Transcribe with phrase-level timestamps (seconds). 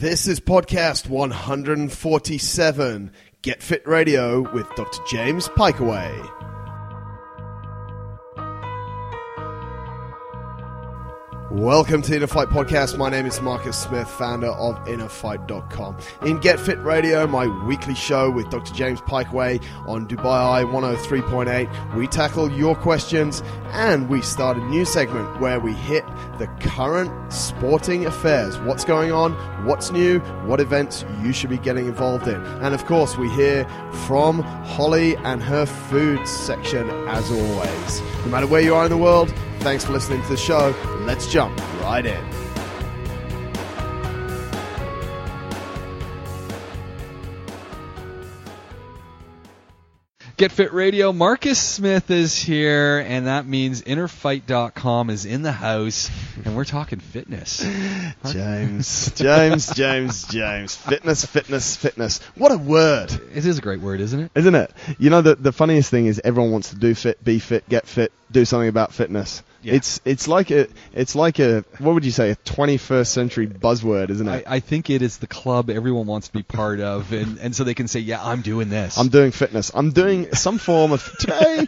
[0.00, 3.12] This is podcast 147
[3.42, 5.02] Get Fit Radio with Dr.
[5.10, 6.39] James Pikeway.
[11.50, 12.96] Welcome to Inner Fight Podcast.
[12.96, 15.96] My name is Marcus Smith, founder of InnerFight.com.
[16.24, 18.72] In Get Fit Radio, my weekly show with Dr.
[18.72, 23.42] James Pikeway on Dubai Eye 103.8, we tackle your questions
[23.72, 26.04] and we start a new segment where we hit
[26.38, 28.56] the current sporting affairs.
[28.60, 29.32] What's going on?
[29.66, 30.20] What's new?
[30.46, 32.40] What events you should be getting involved in?
[32.62, 33.64] And of course, we hear
[34.06, 38.00] from Holly and her food section as always.
[38.24, 40.74] No matter where you are in the world, Thanks for listening to the show.
[41.06, 42.40] Let's jump right in.
[50.40, 56.10] Get Fit Radio, Marcus Smith is here, and that means InnerFight.com is in the house,
[56.46, 57.58] and we're talking fitness.
[58.32, 60.74] James, James, James, James.
[60.74, 62.20] Fitness, fitness, fitness.
[62.36, 63.12] What a word.
[63.34, 64.30] It is a great word, isn't it?
[64.34, 64.72] Isn't it?
[64.98, 67.86] You know, the, the funniest thing is everyone wants to do fit, be fit, get
[67.86, 69.42] fit, do something about fitness.
[69.62, 69.74] Yeah.
[69.74, 74.08] It's it's like a it's like a what would you say a 21st century buzzword,
[74.10, 74.44] isn't it?
[74.46, 77.64] I think it is the club everyone wants to be part of, and, and so
[77.64, 78.96] they can say, yeah, I'm doing this.
[78.96, 79.70] I'm doing fitness.
[79.74, 81.66] I'm doing some form of today.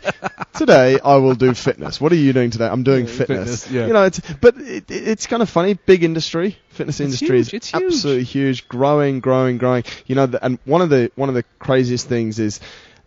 [0.54, 2.00] today I will do fitness.
[2.00, 2.66] What are you doing today?
[2.66, 3.64] I'm doing Yeah, fitness.
[3.64, 3.86] fitness, yeah.
[3.86, 5.74] You know, it's but it, it- it's kind of funny.
[5.74, 7.82] Big industry, fitness It's industry huge, is it's huge.
[7.82, 9.84] absolutely huge, growing, growing, growing.
[10.06, 12.60] You know, and one of the one of the craziest things is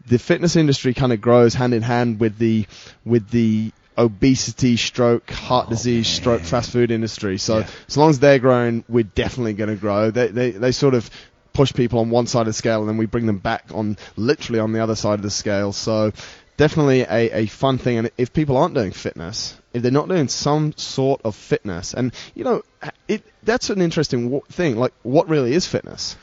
[0.08, 2.68] the fitness industry kind of grows hand in hand with the
[3.04, 7.38] with the obesity stroke heart oh, disease stroke fast food industry.
[7.38, 7.68] So Oh, Yeah.
[7.88, 10.12] as long as they're growing we're definitely going to grow.
[10.12, 11.10] They, they they sort of
[11.54, 13.98] push people on one side of the scale and then we bring them back on
[14.18, 15.72] literally on the other side of the scale.
[15.72, 16.12] So
[16.58, 17.98] definitely a, a fun thing.
[17.98, 22.14] And if people aren't doing fitness if they're not doing some sort of fitness and
[22.34, 22.62] you know
[23.10, 24.76] it that's an interesting thing.
[24.78, 26.16] Like what really is fitness.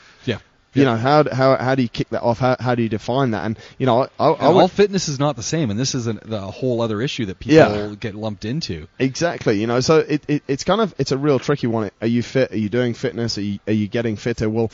[0.73, 3.31] You know how how how do you kick that off how, how do you define
[3.31, 5.93] that and you know i, I, would- all fitness is not the same, and this
[5.95, 7.95] is a, the whole other issue that people Yeah.
[7.99, 8.87] get lumped into.
[8.99, 11.91] Exactly, you know, so it, it it's kind of it's a real tricky one.
[12.01, 12.51] Are you fit?
[12.51, 13.37] Are you doing fitness?
[13.37, 14.49] Are you, are you getting fitter?
[14.49, 14.71] Well,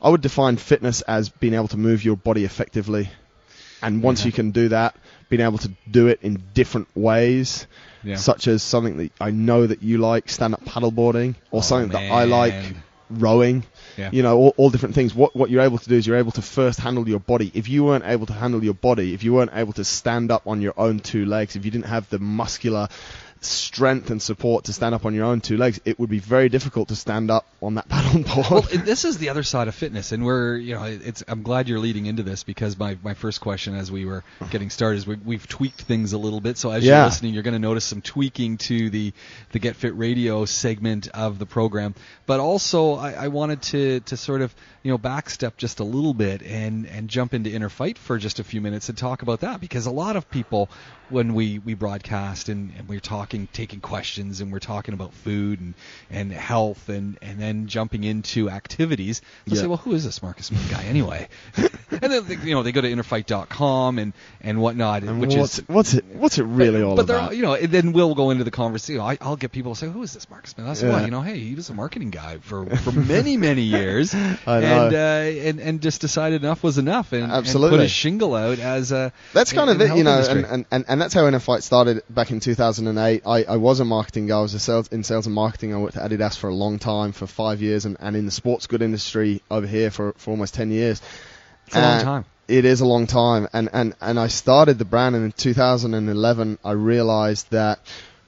[0.00, 3.10] I would define fitness as being able to move your body effectively,
[3.82, 4.26] and once Yeah.
[4.26, 4.94] you can do that,
[5.28, 7.66] being able to do it in different ways,
[8.04, 8.16] Yeah.
[8.16, 12.10] such as something that I know that you like, stand-up paddleboarding, or Oh, something that
[12.12, 12.74] I like,
[13.10, 13.64] rowing.
[13.96, 14.10] Yeah.
[14.12, 15.14] You know, all, all different things.
[15.14, 17.50] What what you're able to do is you're able to first handle your body.
[17.54, 20.46] If you weren't able to handle your body, if you weren't able to stand up
[20.46, 22.88] on your own two legs, if you didn't have the muscular
[23.44, 26.48] strength and support to stand up on your own two legs, it would be very
[26.48, 28.50] difficult to stand up on that paddleboard.
[28.50, 31.22] well, this is the other side of fitness, and we're you know it's.
[31.28, 34.70] I'm glad you're leading into this because my, my first question as we were getting
[34.70, 36.56] started is we, we've tweaked things a little bit.
[36.58, 36.98] So as Yeah.
[36.98, 39.12] you're listening, you're going to notice some tweaking to the
[39.52, 41.94] the Get Fit Radio segment of the program.
[42.26, 46.14] But also, I, I wanted to to sort of you know backstep just a little
[46.14, 49.40] bit and and jump into inner fight for just a few minutes and talk about
[49.40, 50.68] that because a lot of people
[51.08, 55.60] when we we broadcast and, and we're talking taking questions and we're talking about food
[55.60, 55.74] and
[56.10, 59.62] and health and and then jumping into activities they'll Yeah.
[59.62, 62.72] say well who is this Marcus Smith guy anyway and then they, you know they
[62.72, 66.82] go to innerfight.com and and whatnot And which what's is what's it what's it really
[66.82, 67.36] all but they're about?
[67.36, 70.02] you know then we'll go into the conversation I, I'll get people to say who
[70.02, 70.92] is this Marcus Smith I say Yeah.
[70.94, 74.14] well you know hey he was a marketing guy for for many many years
[74.46, 74.71] I know.
[74.72, 77.84] And uh, and and just decided enough was enough and, and put Absolutely.
[77.84, 80.66] a shingle out as a That's in- kind in of it, you know, and, and,
[80.70, 83.22] and, and that's how Inner Fight started back in 2008.
[83.26, 84.38] I, I was a marketing guy.
[84.38, 85.74] I was a sales, in sales and marketing.
[85.74, 88.30] I worked at Adidas for a long time, for five years, and, and in the
[88.32, 91.00] sports good industry over here for, for almost 10 years.
[91.66, 92.24] It's a long Uh, time.
[92.48, 96.58] It is a long time, and, and, and I started the brand, and in 2011,
[96.64, 97.78] I realized that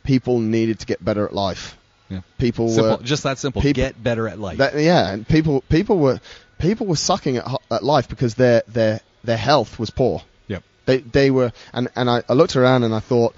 [0.05, 1.76] people needed to get better at life.
[2.11, 2.21] Yeah.
[2.39, 3.63] People Simple, were just that simple.
[3.63, 4.59] people- Get better at life.
[4.59, 6.21] that, yeah, and people people were
[6.59, 10.23] people were sucking at, at life because their their their health was poor.
[10.49, 10.63] Yep.
[10.87, 13.35] They they were, and and I, I looked around and I thought,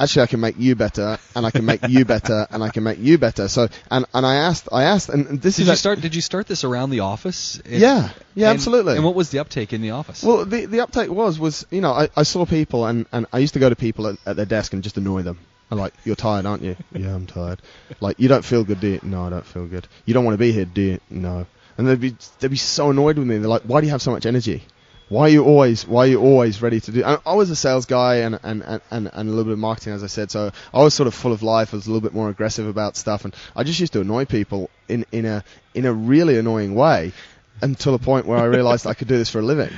[0.00, 2.82] actually, I can make you better, and I can make you better, and I can
[2.82, 3.46] make you better.
[3.46, 6.00] So, and and I asked, I asked, and this Did is you start?
[6.00, 7.62] Did you start this around the office?
[7.64, 8.96] Yeah, yeah, and- absolutely.
[8.96, 10.24] And what was the uptake in the office?
[10.24, 13.38] Well, the the uptake was was you know I, I saw people and, and I
[13.38, 15.38] used to go to people at, at their desk and just annoy them.
[15.70, 16.76] I'm like, you're tired, aren't you?
[16.92, 17.60] yeah, I'm tired.
[18.00, 19.00] Like, you don't feel good, do you?
[19.02, 19.86] No, I don't feel good.
[20.06, 21.00] You don't want to be here, do you?
[21.10, 21.46] No.
[21.76, 23.38] And they'd be they'd be so annoyed with me.
[23.38, 24.64] They're like, why do you have so much energy?
[25.08, 27.04] Why are you always why are you always ready to do?
[27.04, 29.58] I, I was a sales guy and, and, and, and and a little bit of
[29.58, 30.30] marketing, as I said.
[30.30, 31.72] So I was sort of full of life.
[31.72, 34.26] I was a little bit more aggressive about stuff, and I just used to annoy
[34.26, 35.44] people in in a
[35.74, 37.12] in a really annoying way.
[37.60, 39.70] Until a point where I realised I could do this for a living.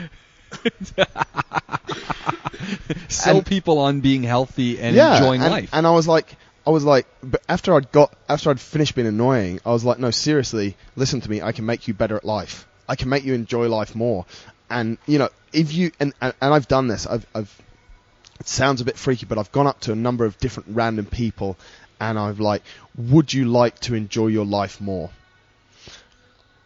[3.08, 5.70] Sell and- people on being healthy and yeah, enjoying and, life.
[5.72, 6.36] And I was like,
[6.66, 9.98] I was like, but after I'd got, after I'd finished being annoying, I was like,
[9.98, 11.42] no, seriously, listen to me.
[11.42, 12.66] I can make you better at life.
[12.88, 14.26] I can make you enjoy life more.
[14.68, 17.06] And you know, if you and and, and I've done this.
[17.06, 17.62] I've, I've
[18.40, 21.04] it sounds a bit freaky, but I've gone up to a number of different random
[21.04, 21.58] people,
[22.00, 22.62] and I've like,
[22.96, 25.10] would you like to enjoy your life more?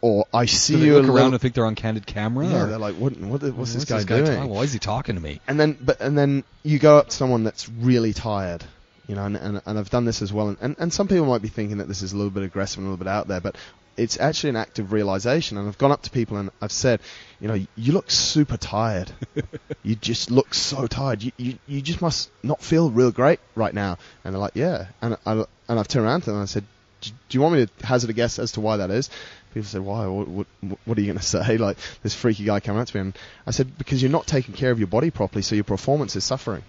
[0.05, 2.45] Or I see you look a around little- and think they're on candid camera?
[2.47, 4.37] yeah, or- they're like, what, what, what's this guy guy doing?
[4.37, 5.41] talking- Why is he talking to me?
[5.47, 8.63] and then but and then you go up to someone that's really tired
[9.07, 11.25] you know and, and, and I've done this as well and, and, and some people
[11.25, 13.27] might be thinking that this is a little bit aggressive and a little bit out
[13.27, 13.55] there but
[13.97, 16.99] it's actually an act of realization and I've gone up to people and I've said
[17.39, 19.11] you know you look super tired
[19.83, 23.73] you just look so tired you, you you just must not feel real great right
[23.73, 25.31] now and they're like yeah and I,
[25.67, 26.63] and I've turned around to them and I said
[27.01, 29.11] do you want me to hazard a guess as to why that is
[29.55, 30.47] people said why what, what,
[30.85, 33.17] what are you going to say like this freaky guy coming up to me and
[33.47, 36.23] I said because you're not taking care of your body properly so your performance is
[36.23, 36.61] suffering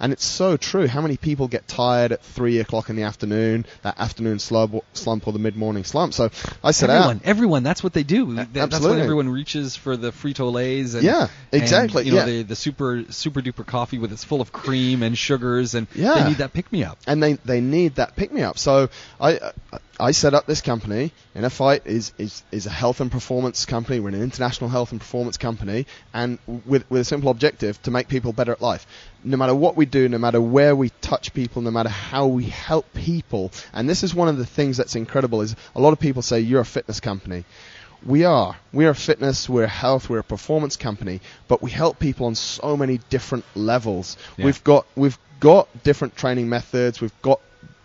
[0.00, 0.88] and it's so true.
[0.88, 5.28] How many people get tired at three o'clock in the afternoon, that afternoon slump, slump
[5.28, 6.12] or the mid-morning slump?
[6.12, 6.28] So
[6.62, 8.34] I said, everyone, out, everyone, that's what they do.
[8.34, 8.96] That- That's absolutely.
[8.96, 12.24] when everyone reaches for the Frito Lays and Yeah, and, exactly, you know yeah.
[12.26, 16.14] the the super super duper coffee with it's full of cream and sugars and Yeah.
[16.14, 16.98] they need that pick me up.
[17.06, 18.58] and they they need that pick me up.
[18.58, 18.88] So
[19.20, 19.52] I uh,
[20.00, 21.12] I set up this company.
[21.50, 24.00] Fight is is is a health and performance company.
[24.00, 28.08] We're an international health and performance company, and with with a simple objective to make
[28.08, 28.86] people better at life.
[29.22, 32.44] No matter what we do, no matter where we touch people, no matter how we
[32.44, 35.42] help people, and this is one of the things that's incredible.
[35.42, 37.44] Is a lot of people say you're a fitness company.
[38.04, 38.56] We are.
[38.72, 42.74] We are fitness, we're health, we're a performance company, but we help people on so
[42.74, 44.16] many different levels.
[44.38, 44.46] Yeah.
[44.46, 47.40] We've got we've got different training methods, we've got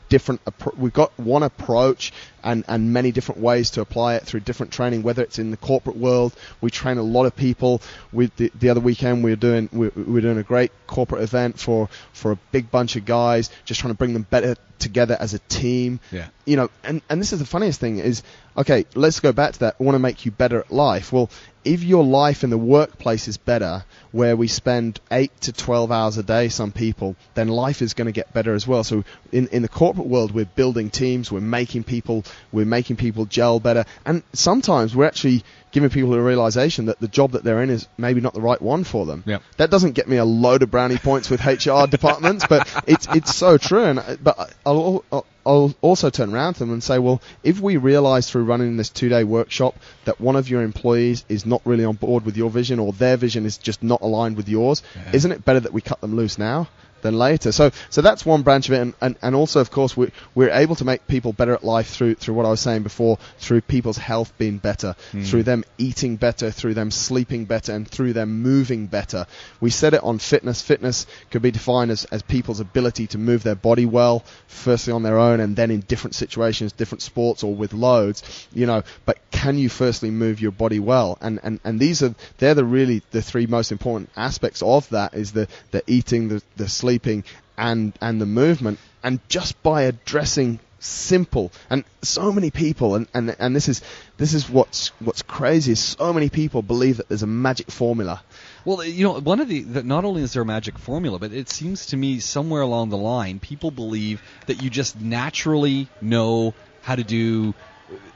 [0.10, 0.42] different
[0.78, 2.12] we've got one approach
[2.46, 5.58] and, and many different ways to apply it through different training whether it's in the
[5.58, 7.82] corporate world we train a lot of people
[8.14, 11.22] we the, the other weekend we were doing we, we were doing a great corporate
[11.22, 15.18] event for for a big bunch of guys just trying to bring them better together
[15.20, 16.28] as a team Yeah.
[16.46, 18.24] you know, and, and this is the funniest thing is,
[18.58, 19.78] okay, let's go back to that.
[19.80, 21.14] I want to make you better at life.
[21.14, 21.30] Well,
[21.64, 26.18] if your life in the workplace is better, where we spend eight to twelve hours
[26.18, 28.84] a day, some people, then life is going to get better as well.
[28.84, 33.26] So in in the corporate world, we're building teams, we're making people, we're making people
[33.26, 37.62] gel better, and sometimes we're actually giving people a realization that the job that they're
[37.62, 39.24] in is maybe not the right one for them.
[39.26, 39.42] Yep.
[39.58, 43.36] That doesn't get me a load of brownie points with HR departments, but it's it's
[43.36, 43.84] so true.
[43.84, 47.22] And uh, but I'll, I'll uh, I'll also turn around to them and say, well,
[47.44, 51.46] if we realize through running this two day workshop that one of your employees is
[51.46, 54.50] not really on board with your vision or their vision is just not aligned with
[54.50, 55.12] yours, Yeah.
[55.14, 56.68] isn't it better that we cut them loose now?
[57.06, 59.96] Than later, so so that's one branch of it, and, and, and also of course
[59.96, 62.82] we we're able to make people better at life through through what I was saying
[62.82, 65.22] before, through people's health being better, hmm.
[65.22, 69.28] through them eating better, through them sleeping better, and through them moving better.
[69.62, 70.64] We said it on fitness.
[70.64, 75.04] Fitness could be defined as, as people's ability to move their body well, firstly on
[75.04, 78.48] their own, and then in different situations, different sports, or with loads.
[78.52, 81.20] You know, but can you firstly move your body well?
[81.22, 85.14] And and, and these are they're the really the three most important aspects of that
[85.14, 87.24] is the the eating, the the sleeping,
[87.58, 88.80] and and the movement.
[89.04, 93.82] And just by addressing simple and so many people and, and and this is
[94.18, 98.22] this is what's what's crazy is so many people believe that there's a magic formula
[98.66, 101.34] Well, you know, one of the, the not only is there a magic formula, but
[101.34, 106.54] it seems to me somewhere along the line, people believe that you just naturally know
[106.84, 107.56] how to do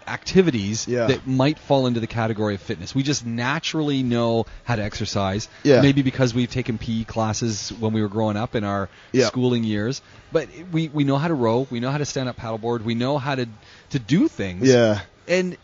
[0.09, 1.07] activities Yeah.
[1.07, 2.93] that might fall into the category of fitness.
[2.95, 5.47] We just naturally know how to exercise.
[5.63, 5.81] Yeah.
[5.81, 9.27] Maybe because we've taken PE classes when we were growing up in our Yeah.
[9.27, 10.01] schooling years.
[10.31, 12.95] But we, we know how to row, we know how to stand up paddleboard, we
[12.95, 13.47] know how to
[13.91, 14.67] to do things.
[14.67, 15.57] yeah And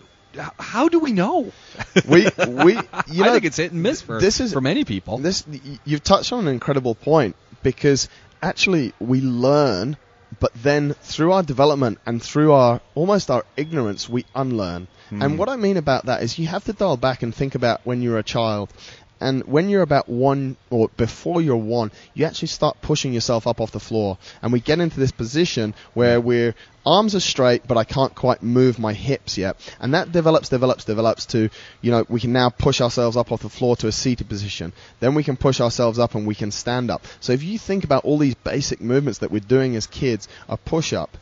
[0.60, 1.52] how do we know?
[2.08, 4.84] we we you know I think it's hit and miss for this is- for many
[4.84, 5.18] people.
[5.18, 5.44] This
[5.86, 8.10] you've touched on an incredible point because
[8.42, 9.98] actually we learn,
[10.40, 14.88] but then through our development and through our almost our ignorance, we unlearn.
[15.10, 15.38] And hmm.
[15.38, 18.02] what I mean about that is you have to dial back and think about when
[18.02, 18.74] you're a child.
[19.20, 23.62] And when you're about one, or before you're one, you actually start pushing yourself up
[23.62, 24.18] off the floor.
[24.42, 26.54] And we get into this position where we're
[26.86, 29.58] arms are straight, but I can't quite move my hips yet.
[29.80, 31.50] And that develops, develops, develops to,
[31.82, 34.74] you know, we can now push ourselves up off the floor to a seated position.
[35.00, 37.06] Then we can push ourselves up and we can stand up.
[37.20, 40.58] So if you think about all these basic movements that we're doing as kids, a
[40.58, 41.18] push up,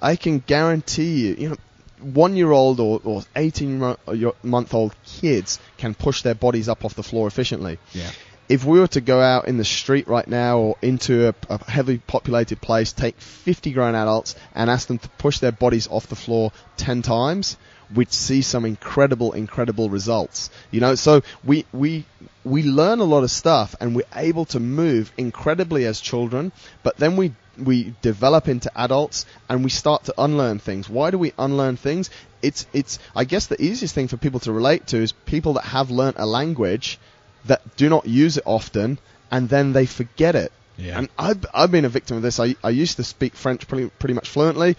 [0.00, 1.56] I can guarantee you, you know,
[2.00, 3.96] one year old or, or 18
[4.42, 7.78] month old kids can push their bodies up off the floor efficiently.
[7.92, 8.10] Yeah.
[8.48, 11.70] If we were to go out in the street right now or into a, a
[11.70, 16.06] heavily populated place, take 50 grown adults and ask them to push their bodies off
[16.06, 17.58] the floor 10 times,
[17.94, 20.50] we'd see some incredible, incredible results.
[20.70, 22.06] You know, so we we
[22.48, 26.52] we learn a lot of stuff and we're able to move incredibly as children,
[26.82, 30.88] but then we we develop into adults and we start to unlearn things.
[30.88, 32.10] Why do we unlearn things?
[32.42, 35.64] It's it's I guess the easiest thing for people to relate to is people that
[35.64, 36.98] have learnt a language
[37.46, 38.98] that do not use it often
[39.30, 40.52] and then they forget it.
[40.76, 40.98] Yeah.
[40.98, 42.38] And I've, I've been a victim of this.
[42.38, 44.76] I, I used to speak French pretty, pretty much fluently.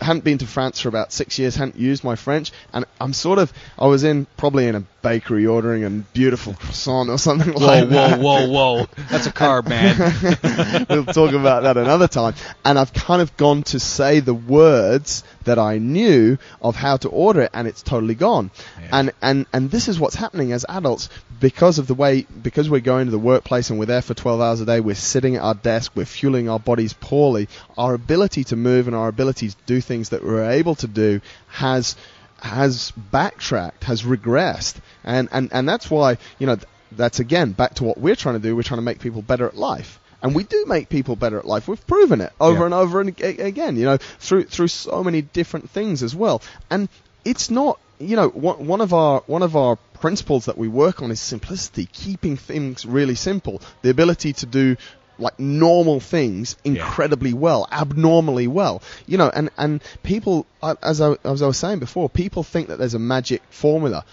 [0.00, 3.38] Hadn't been to France for about six years, hadn't used my French, and I'm sort
[3.38, 7.66] of, I was in, probably in a bakery ordering a beautiful croissant or something Whoa,
[7.66, 8.18] like that.
[8.18, 8.86] whoa, whoa, whoa!
[9.10, 10.86] That's a carb, man.
[10.88, 12.34] we'll talk about that another time.
[12.64, 17.08] And I've kind of gone to say the words that I knew of how to
[17.08, 18.50] order it, and it's totally gone.
[18.80, 18.88] Yeah.
[18.92, 21.08] And and and this is what's happening as adults
[21.40, 24.40] because of the way because we're going to the workplace and we're there for 12
[24.40, 24.80] hours a day.
[24.80, 25.92] We're sitting at our desk.
[25.94, 27.48] We're fueling our bodies poorly.
[27.78, 31.20] Our ability to move and our ability to do things that we're able to do
[31.48, 31.96] has
[32.42, 36.56] has backtracked, has regressed, and and and that's why you know
[36.92, 38.56] that's again back to what we're trying to do.
[38.56, 39.98] We're trying to make people better at life.
[40.22, 41.66] And we do make people better at life.
[41.66, 42.64] We've proven it over Yeah.
[42.66, 46.42] and over and again, you know, through through so many different things as well.
[46.68, 46.90] And
[47.24, 51.00] it's not, you know, one, one of our one of our principles that we work
[51.00, 53.62] on is simplicity, keeping things really simple.
[53.80, 54.76] The ability to do
[55.20, 58.82] like normal things incredibly well, abnormally well.
[59.06, 62.68] You know, and and people, uh, as I, as I was saying before, people think
[62.68, 64.04] that there's a magic formula.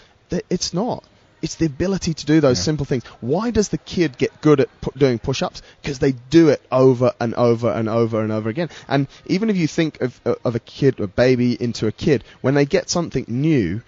[0.49, 1.03] It's not.
[1.41, 2.63] It's the ability to do those Yeah.
[2.63, 3.03] simple things.
[3.21, 5.61] Why does the kid get good at pu- doing push-ups?
[5.81, 8.69] Because they do it over and over and over and over again.
[8.87, 12.55] And even if you think of of a kid, a baby, into a kid, when
[12.55, 13.81] they get something new,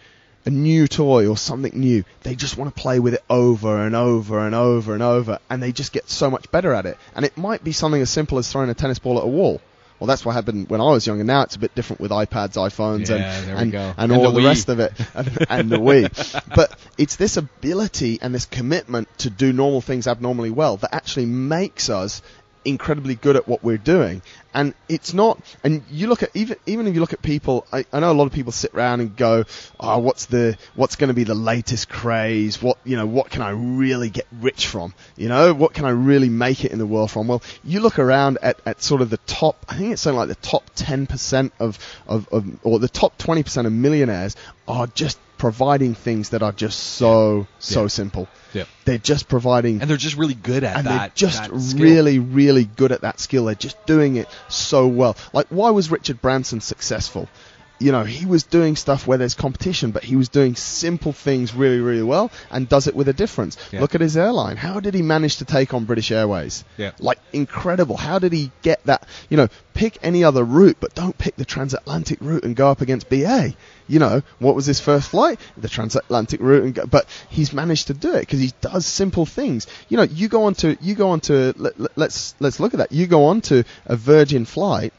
[0.46, 3.96] a new toy or something new, they just want to play with it over and
[3.96, 6.98] over and over and over, and they just get so much better at it.
[7.16, 9.62] And it might be something as simple as throwing a tennis ball at a wall.
[10.00, 11.26] Well, that's what happened when I was younger.
[11.26, 14.40] Now it's a bit different with iPads, iPhones, Yeah, and and, and, And all the
[14.40, 16.42] the, rest of it, and, and the Wii.
[16.56, 21.26] But it's this ability and this commitment to do normal things abnormally well that actually
[21.26, 22.22] makes us
[22.66, 24.22] incredibly good at what we're doing.
[24.54, 27.86] And it's not, and you look at, even, even if you look at people, I,
[27.94, 29.46] I know a lot of people sit around and go,
[29.80, 32.62] oh, what's the, what's going to be the latest craze?
[32.62, 34.94] What, you know, what can I really get rich from?
[35.18, 37.28] You know, what can I really make it in the world from?
[37.28, 40.30] Well, you look around at, at sort of the top, I think it's something like
[40.30, 44.36] the top 10% of, of, of, or the top 20% of millionaires
[44.68, 47.88] are just providing things that are just so, so Yeah.
[47.88, 48.28] simple.
[48.54, 48.66] Yeah.
[48.86, 51.16] They're just providing and they're just really good at and that.
[51.16, 53.46] they're just really, really good at that skill.
[53.46, 55.16] They're just doing it so well.
[55.34, 57.28] Like, why was Richard Branson successful?
[57.82, 61.54] You know, he was doing stuff where there's competition, but he was doing simple things
[61.56, 63.58] really, really well and does it with a difference.
[63.72, 63.80] Yeah.
[63.80, 64.58] Look at his airline.
[64.58, 66.66] How did he manage to take on British Airways?
[66.78, 66.92] Yeah.
[67.00, 67.96] Like, incredible.
[67.96, 69.08] How did he get that?
[69.30, 72.82] You know, pick any other route, but don't pick the transatlantic route and go up
[72.82, 73.54] against BA.
[73.88, 75.40] You know, what was his first flight?
[75.58, 79.26] The transatlantic route, and go, but he's managed to do it because he does simple
[79.26, 79.68] things.
[79.88, 82.74] You know, you go on to you go on to let, let- let's let's look
[82.74, 82.92] at that.
[82.92, 84.92] You go on to a Virgin flight.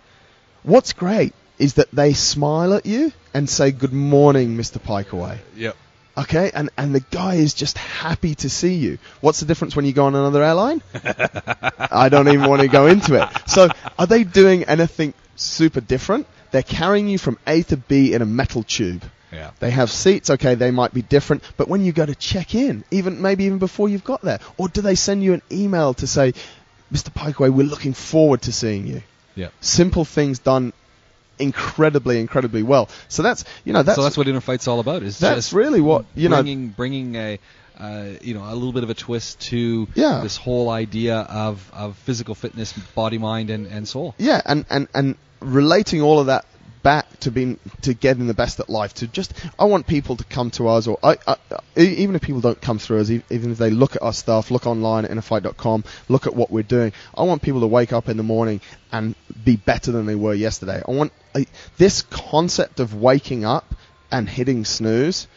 [0.63, 4.81] What's great is that they smile at you and say good morning, Mr.
[4.81, 5.39] Pikeaway.
[5.57, 5.77] Yep.
[6.19, 8.99] Okay, and and the guy is just happy to see you.
[9.21, 10.83] What's the difference when you go on another airline?
[11.79, 13.29] I don't even want to go into it.
[13.47, 16.27] So, are they doing anything super different?
[16.51, 19.05] They're carrying you from A to B in a metal tube.
[19.31, 19.53] Yeah.
[19.61, 22.83] They have seats, okay, they might be different, but when you go to check in,
[22.91, 26.07] even maybe even before you've got there, or do they send you an email to
[26.09, 26.33] say,
[26.93, 27.15] Mr.
[27.15, 29.03] Pikeway, we're looking forward to seeing you?
[29.37, 29.51] Yeah.
[29.61, 30.73] Simple things done
[31.41, 32.89] incredibly, incredibly well.
[33.09, 35.03] So that's you know that's so that's what Inner Fight's all about.
[35.03, 36.37] Is that's really what you know.
[36.37, 37.39] bringing bringing a
[37.79, 40.21] uh, you know a little bit of a twist to Yeah.
[40.23, 44.15] this whole idea of, of physical fitness, body, mind, and, and soul.
[44.19, 46.45] Yeah, and, and, and relating all of that
[46.83, 48.95] back to being to getting the best at life.
[48.95, 51.37] To just, I want people to come to us, or I, I,
[51.77, 54.67] even if people don't come through us, even if they look at our stuff, look
[54.67, 56.93] online at innerfight.com, look at what we're doing.
[57.15, 58.61] I want people to wake up in the morning
[58.93, 60.83] and be better than they were yesterday.
[60.87, 61.47] I want I,
[61.79, 63.75] this concept of waking up
[64.11, 65.29] and hitting snooze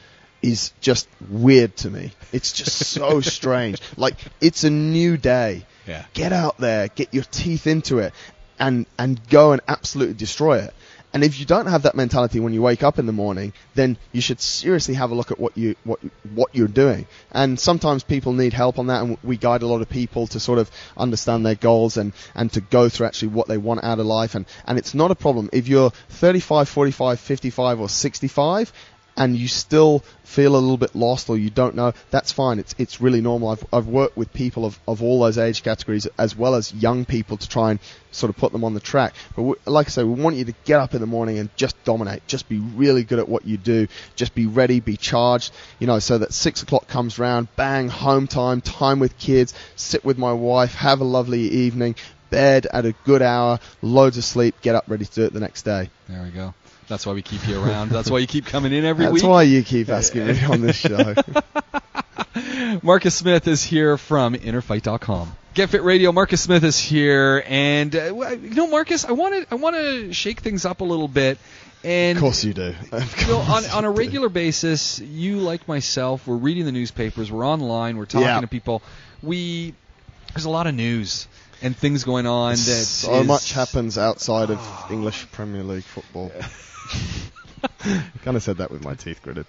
[0.41, 2.11] is just weird to me.
[2.31, 3.81] It's just so strange.
[3.97, 5.65] Like it's a new day.
[5.87, 6.05] Yeah.
[6.13, 8.13] Get out there, get your teeth into it,
[8.59, 10.73] and and go and absolutely destroy it.
[11.13, 13.97] And if you don't have that mentality when you wake up in the morning, then
[14.11, 15.99] you should seriously have a look at what you what
[16.33, 17.05] what you're doing.
[17.31, 20.39] And sometimes people need help on that, and we guide a lot of people to
[20.39, 23.99] sort of understand their goals and and to go through actually what they want out
[23.99, 24.33] of life.
[24.33, 28.73] And and it's not a problem if you're 35, 45, 55, or 65
[29.15, 32.59] and you still feel a little bit lost or you don't know, that's fine.
[32.59, 33.49] It's it's really normal.
[33.49, 37.05] I've I've worked with people of, of all those age categories as well as young
[37.05, 37.79] people to try and
[38.11, 39.13] sort of put them on the track.
[39.35, 41.55] But we, like I say, we want you to get up in the morning and
[41.55, 42.25] just dominate.
[42.27, 43.87] Just be really good at what you do.
[44.15, 45.53] Just be ready, be charged.
[45.79, 50.03] You know, so that six o'clock comes round, bang, home time, time with kids, sit
[50.03, 51.95] with my wife, have a lovely evening,
[52.29, 55.39] bed at a good hour, loads of sleep, get up ready to do it the
[55.39, 55.89] next day.
[56.09, 56.53] There we go.
[56.93, 57.89] That's why we keep you around.
[57.89, 59.23] That's why you keep coming in every That's week.
[59.23, 61.15] That's why you keep asking me on this show.
[62.83, 65.35] Marcus Smith is here from InnerFight.com.
[65.55, 66.11] Get Fit Radio.
[66.11, 70.13] Marcus Smith is here, and uh, you know, Marcus, I want to I want to
[70.13, 71.39] shake things up a little bit.
[71.83, 72.75] And of course you do.
[72.91, 73.99] Of you know, on, on a you do.
[73.99, 78.41] regular basis, you like myself, we're reading the newspapers, we're online, we're talking Yeah.
[78.41, 78.83] to people.
[79.23, 79.73] We
[80.35, 81.27] there's a lot of news
[81.63, 84.59] and things going on that so is- much happens outside of
[84.91, 86.31] English Premier League football.
[88.23, 89.45] kind of said that with my teeth gritted.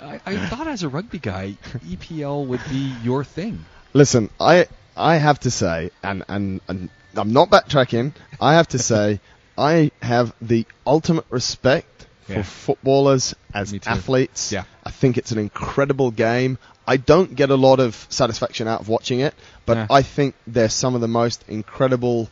[0.00, 1.56] I, I thought as a rugby guy,
[1.86, 3.64] EPL would be your thing.
[3.92, 8.12] Listen, I I have to say, and, and, and I'm not backtracking.
[8.40, 9.20] I have to say,
[9.58, 12.36] I have the ultimate respect Yeah.
[12.36, 14.52] for footballers as athletes.
[14.52, 14.64] Yeah.
[14.84, 16.58] I think it's an incredible game.
[16.86, 19.34] I don't get a lot of satisfaction out of watching it,
[19.66, 19.86] but Yeah.
[19.90, 22.28] I think they're some of the most incredible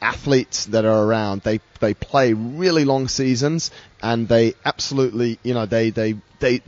[0.00, 1.42] athletes that are around.
[1.42, 3.70] They they play really long seasons,
[4.02, 6.62] and they absolutely, you know, they they they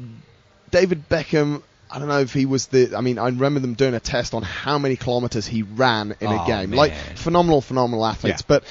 [0.70, 1.62] David Beckham.
[1.90, 2.94] I don't know if he was the.
[2.96, 6.26] I mean, I remember them doing a test on how many kilometers he ran in
[6.28, 6.70] Oh, a game.
[6.70, 6.78] man.
[6.78, 8.40] Like phenomenal, phenomenal athletes.
[8.42, 8.46] Yeah.
[8.48, 8.64] But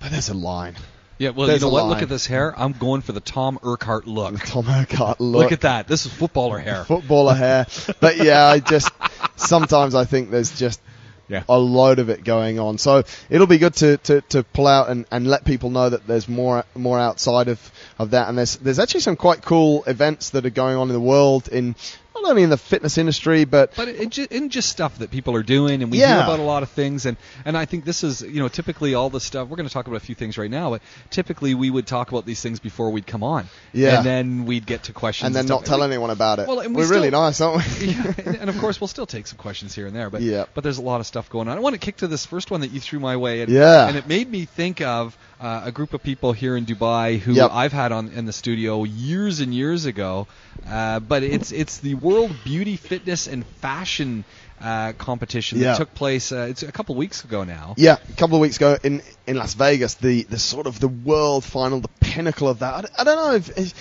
[0.00, 0.76] but there's a line.
[1.18, 1.86] Yeah, well, There's you know what?
[1.86, 2.52] Look at this hair.
[2.58, 4.38] I'm going for the Tom Urquhart look.
[4.44, 5.44] Tom Urquhart look.
[5.44, 5.86] Look at that.
[5.86, 6.84] This is footballer hair.
[6.88, 7.66] footballer hair.
[8.00, 8.90] But yeah, I just
[9.36, 10.80] sometimes I think there's just
[11.28, 11.44] Yeah.
[11.48, 12.78] a load of it going on.
[12.78, 16.06] So it'll be good to, to, to pull out and, and let people know that
[16.06, 17.60] there's more more outside of,
[17.98, 18.28] of that.
[18.28, 21.48] And there's there's actually some quite cool events that are going on in the world
[21.48, 21.76] in
[22.14, 25.42] not only in the fitness industry but But ju- in just stuff that people are
[25.42, 28.22] doing, and we hear about a lot of things, and, and I think this is,
[28.22, 30.50] you know, typically all the stuff, we're going to talk about a few things right
[30.50, 33.46] now, but typically we would talk about these things before we'd come on.
[33.72, 33.96] Yeah.
[33.98, 35.26] And then we'd get to questions.
[35.26, 35.60] and then stuff.
[35.60, 36.48] not tell anyone about it.
[36.48, 37.86] Well, and we We're really nice, aren't we?
[37.92, 40.44] yeah, and, and of course we'll still take some questions here and there, but Yeah.
[40.54, 41.56] but there's a lot of stuff going on.
[41.56, 43.86] I want to kick to this first one that you threw my way, and, Yeah.
[43.88, 47.32] and it made me think of uh, a group of people here in Dubai who
[47.34, 47.50] Yep.
[47.52, 50.26] I've had on in the studio years and years ago,
[50.66, 54.24] uh, but it's it's the World Beauty, Fitness, and Fashion
[54.60, 55.72] uh, competition Yeah.
[55.72, 56.32] that took place.
[56.32, 57.74] Uh, it's a couple of weeks ago now.
[57.76, 60.88] Yeah, a couple of weeks ago in, in Las Vegas, the, the sort of the
[60.88, 62.72] world final, the pinnacle of that.
[62.96, 63.74] I, I don't know if, if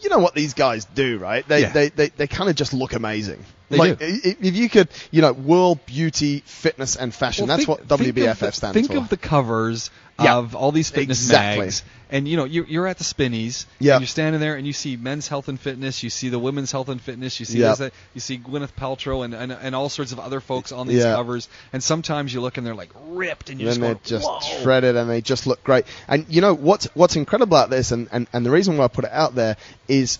[0.00, 1.46] you know what these guys do, right?
[1.48, 1.72] They Yeah.
[1.72, 3.44] they, they, they kind of just look amazing.
[3.70, 4.06] They like do.
[4.40, 7.48] if you could, you know, world beauty, fitness, and fashion.
[7.48, 8.92] Well, that's think- what think WBFF the- stands think for.
[8.94, 10.36] Think of the covers Yeah.
[10.38, 11.66] of all these fitness Exactly.
[11.66, 13.94] mags, and you know you're, you're at the Spinneys, Yeah.
[13.94, 16.72] and you're standing there, and you see men's health and fitness, you see the women's
[16.72, 17.80] health and fitness, you see this,
[18.14, 21.14] you see Gwyneth Paltrow and, and and all sorts of other folks on these Yeah.
[21.14, 24.26] covers, and sometimes you look and they're like ripped, and you then they're just just
[24.26, 24.62] Whoa.
[24.62, 25.84] shredded and they just look great.
[26.08, 28.88] And you know what's what's incredible about this, and, and, and the reason why I
[28.88, 30.18] put it out there is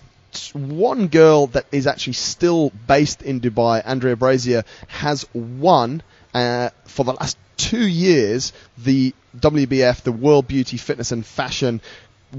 [0.53, 7.03] one girl that is actually still based in Dubai, Andrea Brazier, has won uh, for
[7.03, 11.81] the last two years the WBF, the World Beauty Fitness and Fashion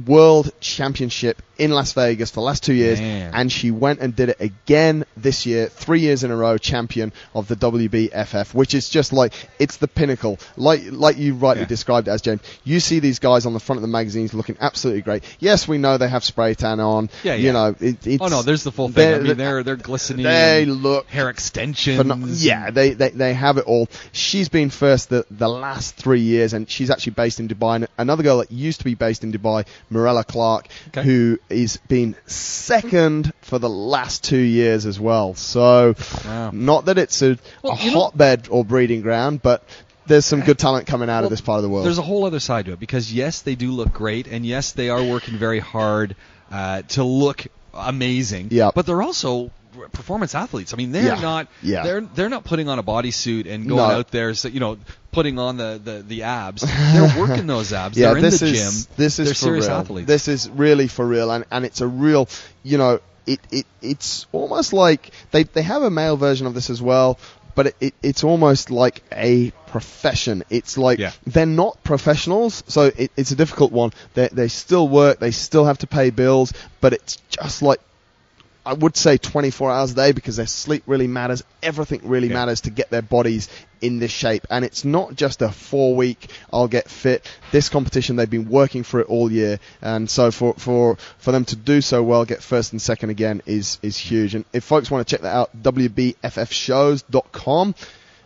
[0.06, 3.32] World Championship in Las Vegas for the last two years, Man.
[3.34, 7.12] and she went and did it again this year, three years in a row, champion
[7.34, 10.38] of the WBFF, which is just like it's the pinnacle.
[10.56, 11.68] Like like you rightly Yeah.
[11.68, 12.40] described it as James.
[12.64, 15.24] You see these guys on the front of the magazines looking absolutely great.
[15.38, 17.10] Yes, we know they have spray tan on.
[17.22, 18.94] Yeah, You know, it, it's Oh no, there's the full thing.
[18.94, 20.24] they're- I mean, they're they're glistening.
[20.24, 22.00] they look hair extensions.
[22.00, 23.88] Phenom- yeah, they, they they have it all.
[24.12, 27.76] She's been first the the last three years, and she's actually based in Dubai.
[27.76, 31.02] And another girl that used to be based in Dubai, Morella Clark, Okay.
[31.02, 35.34] who is been second for the last two years as well.
[35.34, 36.50] So, Wow.
[36.52, 39.64] not that it's a, Well, a you know- hotbed or breeding ground, but
[40.06, 41.86] there's some good talent coming out Well, of this part of the world.
[41.86, 44.72] There's a whole other side to it because yes, they do look great, and yes,
[44.72, 46.16] they are working very hard
[46.50, 48.48] uh, to look amazing.
[48.50, 48.70] Yeah.
[48.74, 49.50] But they're also
[49.92, 50.72] performance athletes.
[50.74, 51.20] I mean, they're Yeah.
[51.20, 51.48] not.
[51.62, 51.82] Yeah.
[51.82, 53.84] They're they're not putting on a bodysuit and going No.
[53.98, 54.78] out there, so, you know,
[55.12, 56.62] putting on the, the, the abs.
[56.62, 57.96] They're working those abs.
[57.96, 58.94] yeah, they're in this the is gym.
[58.96, 59.76] this is they're for serious real.
[59.76, 60.06] athletes.
[60.06, 62.28] This is really for real, and, and it's a real,
[62.62, 66.70] you know, it, it it's almost like they they have a male version of this
[66.70, 67.18] as well,
[67.54, 70.42] but it, it it's almost like a profession.
[70.50, 71.12] It's like Yeah.
[71.26, 73.92] they're not professionals, so it, it's a difficult one.
[74.14, 77.80] They they still work, they still have to pay bills, but it's just like
[78.64, 81.42] I would say 24 hours a day because their sleep really matters.
[81.62, 82.34] Everything really Yeah.
[82.34, 83.48] matters to get their bodies
[83.80, 84.46] in this shape.
[84.50, 87.26] And it's not just a four week, I'll get fit.
[87.52, 89.58] This competition, they've been working for it all year.
[89.80, 93.40] And so for, for, for them to do so well, get first and second again
[93.46, 94.34] is, is huge.
[94.34, 97.74] And if folks want to check that out, WBFFshows.com,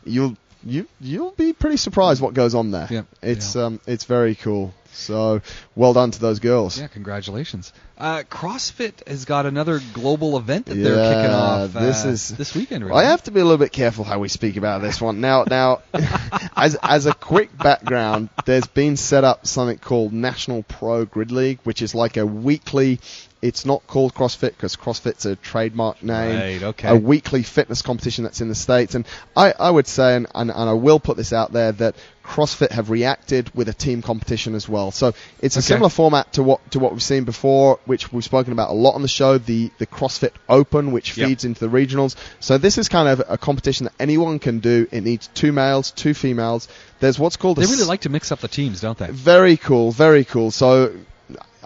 [0.05, 2.89] you'll, you, you'll be pretty surprised what goes on there.
[2.91, 3.03] Yeah.
[3.23, 3.65] It's, Yeah.
[3.67, 4.75] um, it's very cool.
[4.95, 5.43] So
[5.75, 6.79] well done to those girls.
[6.79, 7.73] Yeah, congratulations.
[7.97, 12.29] Uh, CrossFit has got another global event that Yeah, they're kicking off this uh, is-
[12.31, 12.85] this weekend.
[12.85, 12.97] Really.
[12.97, 15.21] I have to be a little bit careful how we speak about this one.
[15.21, 15.83] Now, now,
[16.57, 21.61] as as a quick background, there's been set up something called National Pro Grid League,
[21.65, 23.01] which is like a weekly.
[23.45, 26.37] It's not called CrossFit because CrossFit's a trademark name.
[26.41, 26.89] Right, okay.
[26.89, 29.05] A weekly fitness competition that's in the states, and
[29.37, 32.71] I, I would say, and, and, and I will put this out there that CrossFit
[32.73, 34.91] have reacted with a team competition as well.
[34.93, 35.67] So it's a Okay.
[35.67, 38.95] similar format to what to what we've seen before, which we've spoken about a lot
[38.95, 39.37] on the show.
[39.37, 41.29] The the CrossFit Open, which Yep.
[41.29, 42.17] feeds into the regionals.
[42.41, 44.87] So this is kind of a competition that anyone can do.
[44.91, 46.67] It needs two males, two females.
[47.01, 49.09] There's what's called They really like to mix up the teams, don't they?
[49.11, 50.51] very cool, very cool.
[50.51, 50.93] So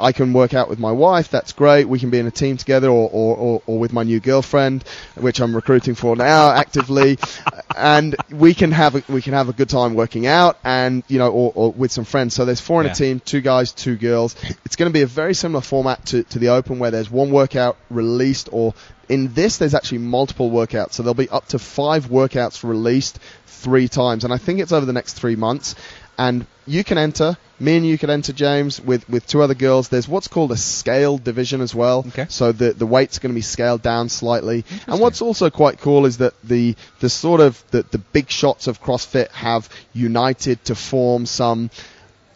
[0.00, 1.28] I can work out with my wife.
[1.28, 1.88] That's great.
[1.88, 4.84] We can be in a team together, or, or, or, or with my new girlfriend,
[5.16, 7.18] which I'm recruiting for now actively,
[7.76, 11.18] and we can have a, we can have a good time working out, and you
[11.18, 12.34] know, or, or with some friends.
[12.34, 12.92] So there's four in Yeah.
[12.92, 14.36] a team, two guys, two girls.
[14.64, 17.32] It's going to be a very similar format to, to the Open, where there's one
[17.32, 18.74] workout released, or
[19.08, 20.92] in this there's actually multiple workouts.
[20.92, 24.86] So there'll be up to five workouts released three times, and I think it's over
[24.86, 25.74] the next three months.
[26.18, 27.36] And you can enter.
[27.60, 29.88] Me and you can enter, James, with, with two other girls.
[29.88, 32.04] There's what's called a scaled division as well.
[32.08, 32.26] Okay.
[32.28, 34.64] So the the weight's going to be scaled down slightly.
[34.86, 38.66] And what's also quite cool is that the the sort of the, the big shots
[38.66, 41.70] of CrossFit have united to form some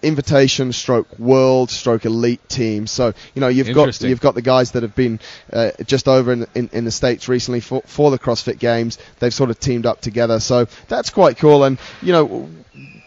[0.02, 4.72] invitation stroke world stroke elite team so you know you've got you've got the guys
[4.72, 5.20] that have been
[5.52, 9.32] uh, just over in, in in the states recently for for the CrossFit games they've
[9.32, 12.50] sort of teamed up together so that's quite cool and you know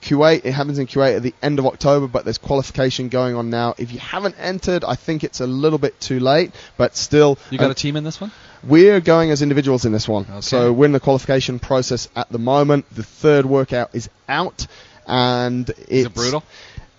[0.04, 3.50] Kuwait, it happens in Kuwait at the end of October, but there's qualification going on
[3.50, 3.74] now.
[3.78, 7.58] If you haven't entered, I think it's a little bit too late, but still, You
[7.58, 8.32] got uh, a team in this one?
[8.64, 10.26] we're going as individuals in this one.
[10.30, 10.42] Okay.
[10.42, 12.86] So we're in the qualification process at the moment.
[12.94, 14.68] The third workout is out,
[15.08, 16.44] and it's Is it brutal?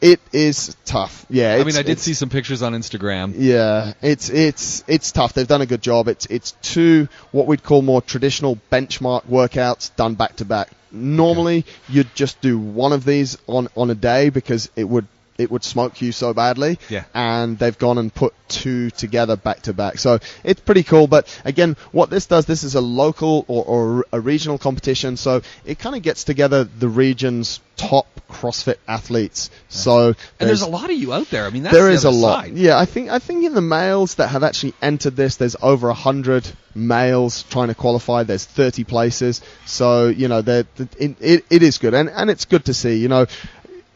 [0.00, 1.24] It is tough.
[1.30, 3.32] Yeah, I mean, I did see some pictures on Instagram.
[3.38, 5.32] yeah, it's it's it's tough.
[5.32, 6.08] They've done a good job.
[6.08, 10.68] It's it's two what we'd call more traditional benchmark workouts done back to back.
[10.94, 15.50] Normally, you'd just do one of these on on a day because it would it
[15.50, 16.78] would smoke you so badly.
[16.88, 17.04] Yeah.
[17.14, 19.98] And they've gone and put two together back to back.
[19.98, 21.06] So it's pretty cool.
[21.06, 25.16] But again, what this does, this is a local or, or a regional competition.
[25.16, 29.50] So it kind of gets together the region's top CrossFit athletes.
[29.68, 31.46] So And there's a lot of you out there.
[31.46, 32.44] I mean, that's there the is a lot.
[32.44, 32.54] side.
[32.54, 35.88] Yeah, I think I think in the males that have actually entered this, there's over
[35.88, 38.22] a hundred males trying to qualify.
[38.22, 40.66] There's 30 places, so you know, it,
[41.50, 42.96] it is good, and and it's good to see.
[42.98, 43.26] You know,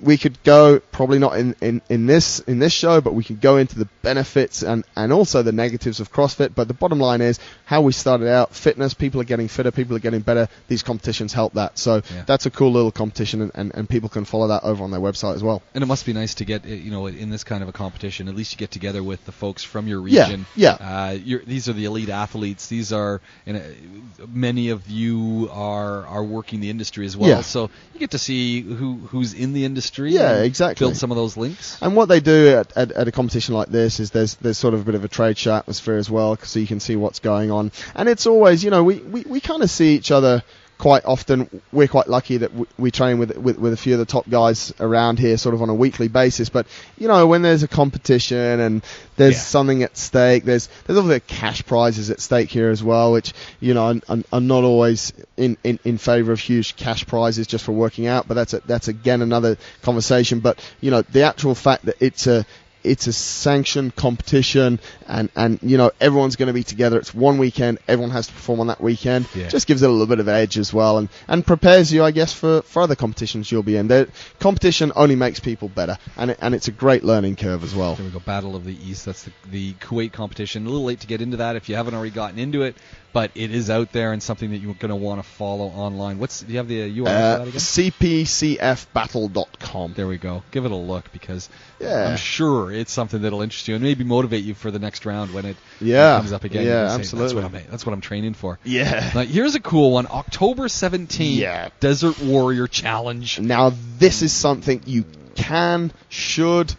[0.01, 3.41] we could go probably not in, in, in this in this show, but we could
[3.41, 6.55] go into the benefits and, and also the negatives of CrossFit.
[6.55, 8.95] But the bottom line is how we started out: fitness.
[8.95, 9.71] People are getting fitter.
[9.73, 10.49] People are getting better.
[10.69, 11.79] These competitions help that.
[11.79, 12.23] So Yeah.
[12.27, 15.01] that's a cool little competition, and, and, and people can follow that over on their
[15.01, 15.63] website as well.
[15.75, 17.73] And it must be nice to get, uh, you know, in this kind of a
[17.73, 18.29] competition.
[18.29, 20.47] At least you get together with the folks from your region.
[20.55, 20.73] yeah.
[20.73, 22.69] Uh, you're, these are the elite athletes.
[22.69, 27.31] These are, and uh, many of you are are working the industry as well.
[27.31, 27.41] Yeah.
[27.41, 29.88] So you get to see who who's in the industry.
[29.97, 30.85] Yeah, and exactly.
[30.85, 31.79] Build some of those links.
[31.81, 34.75] And what they do at, at, at a competition like this is there's there's sort
[34.75, 37.19] of a bit of a trade show atmosphere as well, so you can see what's
[37.19, 37.73] going on.
[37.95, 40.43] And it's always, you know, we, we, we kind of see each other
[40.79, 44.07] quite often we're quite lucky that we train with, with with a few of the
[44.07, 46.49] top guys around here, sort of on a weekly basis.
[46.49, 48.85] But you know, when there's a competition and
[49.17, 49.41] there's Yeah.
[49.41, 53.75] something at stake, there's there's obviously cash prizes at stake here as well, which you
[53.75, 57.65] know I'm, I'm, I'm not always in, in, in favour of huge cash prizes just
[57.65, 58.29] for working out.
[58.29, 60.41] But that's a, that's again another conversation.
[60.41, 62.47] But you know, the actual fact that it's a
[62.89, 67.39] it's a sanctioned competition and, and you know everyone's going to be together it's one
[67.39, 69.49] weekend everyone has to perform on that weekend Yeah.
[69.49, 72.11] just gives it a little bit of edge as well and, and prepares you I
[72.11, 74.09] guess for, for other competitions you'll be in the
[74.41, 77.95] competition only makes people better and, it, and it's a great learning curve as well
[77.95, 78.19] There we go.
[78.21, 79.07] Battle of the East.
[79.07, 80.67] That's the, the Kuwait competition.
[80.67, 82.77] A little late to get into that if you haven't already gotten into it,
[83.13, 86.19] but it is out there and something that you're going to want to follow online.
[86.19, 87.53] What's do you have the URL uh, again?
[87.55, 90.43] cpcfbattle.com There we go.
[90.51, 91.49] Give it a look because
[91.81, 92.11] Yeah.
[92.11, 95.33] I'm sure it's something that'll interest you and maybe motivate you for the next round
[95.33, 96.19] when it Yeah.
[96.19, 96.67] comes up again.
[96.67, 97.41] Yeah, say, absolutely.
[97.43, 98.59] That's what, I'm, that's what I'm training for.
[98.65, 100.07] yeah Now, here's a cool one.
[100.11, 101.69] October 17th, Yeah.
[101.81, 103.41] Desert Warrior Challenge.
[103.41, 106.75] Now, this is something you can, should,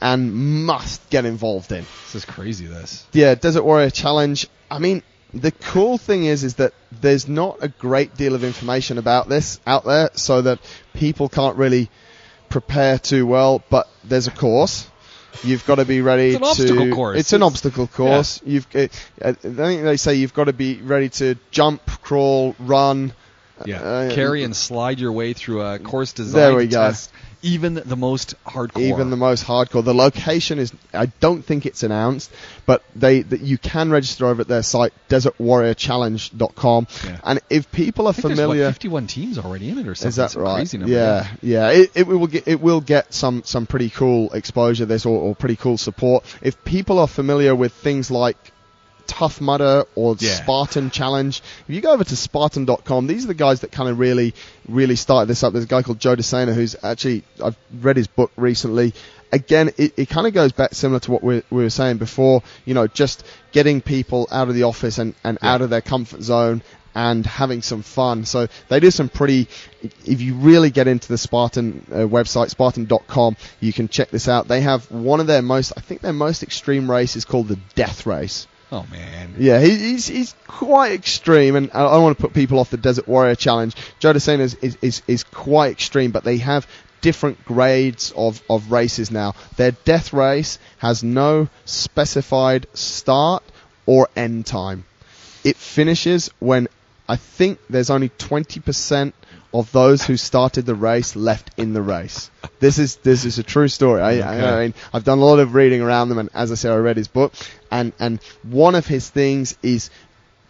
[0.00, 0.34] and
[0.66, 1.84] must get involved in.
[2.04, 2.66] This is crazy.
[2.66, 3.06] This.
[3.12, 4.46] Yeah, Desert Warrior Challenge.
[4.70, 5.02] I mean,
[5.34, 9.60] the cool thing is, is that there's not a great deal of information about this
[9.66, 10.58] out there, so that
[10.94, 11.90] people can't really
[12.48, 13.62] prepare too well.
[13.70, 14.88] But there's a course.
[15.42, 16.46] You've got to be ready It's an to.
[16.48, 17.18] obstacle course.
[17.18, 18.40] It's an obstacle course.
[18.44, 18.66] You've.
[18.74, 18.86] uh,
[19.22, 23.12] I think they say you've got to be ready to jump, crawl, run.
[23.64, 23.80] Yeah.
[23.82, 26.88] uh, Carry and slide your way through a course design There we go.
[26.88, 27.12] test
[27.44, 28.80] even the most hardcore.
[28.80, 29.84] even the most hardcore.
[29.84, 32.32] The location is, I don't think it's announced,
[32.64, 36.86] but they that you can register over at their site, desertwarriorchallenge.com.
[37.04, 37.20] Yeah.
[37.22, 40.08] And if people are there's, familiar, what, 51 teams already in it or something.
[40.08, 40.56] is that Some right?
[40.56, 40.94] Crazy number.
[40.94, 41.70] yeah, yeah.
[41.70, 44.86] It, it will get it will get some some pretty cool exposure.
[44.86, 46.24] There's or, or pretty cool support.
[46.40, 48.38] If people are familiar with things like
[49.06, 50.34] Tough Mudder or Yeah.
[50.34, 51.40] Spartan Challenge.
[51.68, 54.34] If you go over to Spartan.com, these are the guys that kind of really,
[54.68, 55.52] really started this up.
[55.52, 58.94] There's a guy called Joe DeSena who's actually, I've read his book recently.
[59.32, 62.42] Again, it, it kind of goes back similar to what we, we were saying before,
[62.64, 65.54] you know, just getting people out of the office and, and Yeah.
[65.54, 66.62] out of their comfort zone
[66.96, 68.24] and having some fun.
[68.24, 69.48] So they do some pretty,
[70.04, 74.46] if you really get into the Spartan uh, website, Spartan.com, you can check this out.
[74.46, 77.58] They have one of their most, I think their most extreme race is called the
[77.74, 78.46] Death Race.
[78.74, 79.36] Oh man.
[79.38, 82.76] Yeah, he, he's he's quite extreme, and I, don't want to put people off the
[82.76, 83.72] Desert Warrior Challenge.
[84.00, 86.66] Joe is, is, is, is quite extreme, but they have
[87.00, 89.34] different grades of, of races now.
[89.56, 93.44] Their death race has no specified start
[93.86, 94.86] or end time.
[95.44, 96.66] It finishes when
[97.08, 99.12] I think there's only 20%
[99.54, 102.28] of those who started the race left in the race.
[102.58, 104.02] This is this is a true story.
[104.02, 104.48] I, I, Okay.
[104.48, 106.76] I mean, I've done a lot of reading around them, and as I said, I
[106.76, 107.32] read his book,
[107.70, 109.90] and and one of his things is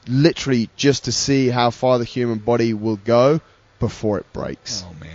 [0.09, 3.41] literally just to see how far the human body will go
[3.79, 4.85] before it breaks.
[4.87, 5.11] Oh man.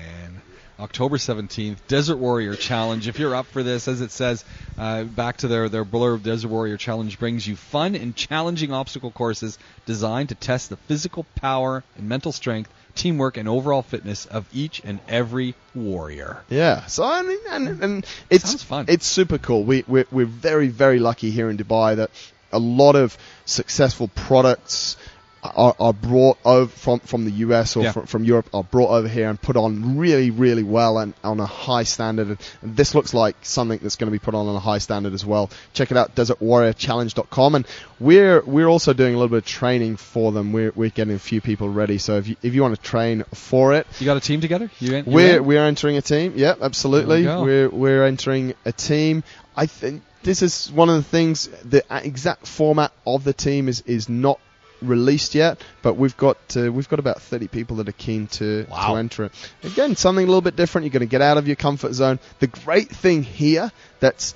[0.79, 3.05] October 17th, Desert Warrior Challenge.
[3.09, 4.45] If you're up for this, as it says,
[4.77, 9.11] uh, back to their, their blurb, Desert Warrior Challenge brings you fun and challenging obstacle
[9.11, 14.45] courses designed to test the physical power and mental strength, teamwork, and overall fitness of
[14.53, 16.41] each and every warrior.
[16.49, 16.85] Yeah.
[16.87, 18.85] So I mean, and, and it's Sounds fun.
[18.87, 19.63] it's super cool.
[19.63, 22.11] We we're, we're very very lucky here in Dubai that
[22.51, 24.97] a lot of successful products
[25.43, 27.91] are, are brought over from from the US or Yeah.
[27.93, 31.39] from, from Europe are brought over here and put on really really well and on
[31.39, 32.37] a high standard.
[32.61, 35.13] And this looks like something that's going to be put on on a high standard
[35.13, 35.49] as well.
[35.73, 37.67] Check it out, desertwarriorchallenge.com, and
[37.99, 40.51] we're we're also doing a little bit of training for them.
[40.53, 41.97] We're we're getting a few people ready.
[41.97, 44.69] So if you if you want to train for it, You got a team together?
[44.79, 45.45] You we're in?
[45.45, 46.33] we're entering a team.
[46.35, 47.21] Yep, absolutely.
[47.23, 49.23] We we're, we're entering a team.
[49.55, 51.47] I think this is one of the things.
[51.63, 54.39] The exact format of the team is is not
[54.81, 58.65] released yet, but we've got uh, we've got about 30 people that are keen to
[58.69, 58.93] Wow.
[58.93, 59.31] to enter it.
[59.63, 60.85] Again, something a little bit different.
[60.85, 62.19] You're going to get out of your comfort zone.
[62.39, 64.35] The great thing here that's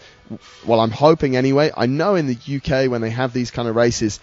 [0.66, 1.72] well, I'm hoping anyway.
[1.76, 4.20] I know in the UK when they have these kind of races,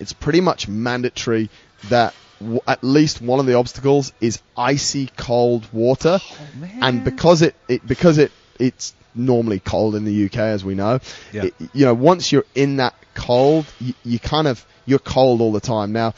[0.00, 1.48] it's pretty much mandatory
[1.88, 6.78] that w- at least one of the obstacles is icy cold water, Oh, man.
[6.82, 11.00] and because it, it because it it's normally cold in the UK as we know,
[11.32, 11.44] Yeah.
[11.46, 15.52] it, you know once you're in that cold, you, you kind of you're cold all
[15.52, 15.92] the time.
[15.92, 16.14] Now,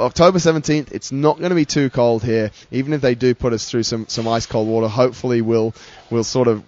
[0.00, 2.52] October 17th, it's not going to be too cold here.
[2.70, 5.74] Even if they do put us through some, some ice cold water, hopefully we'll
[6.10, 6.62] we'll sort of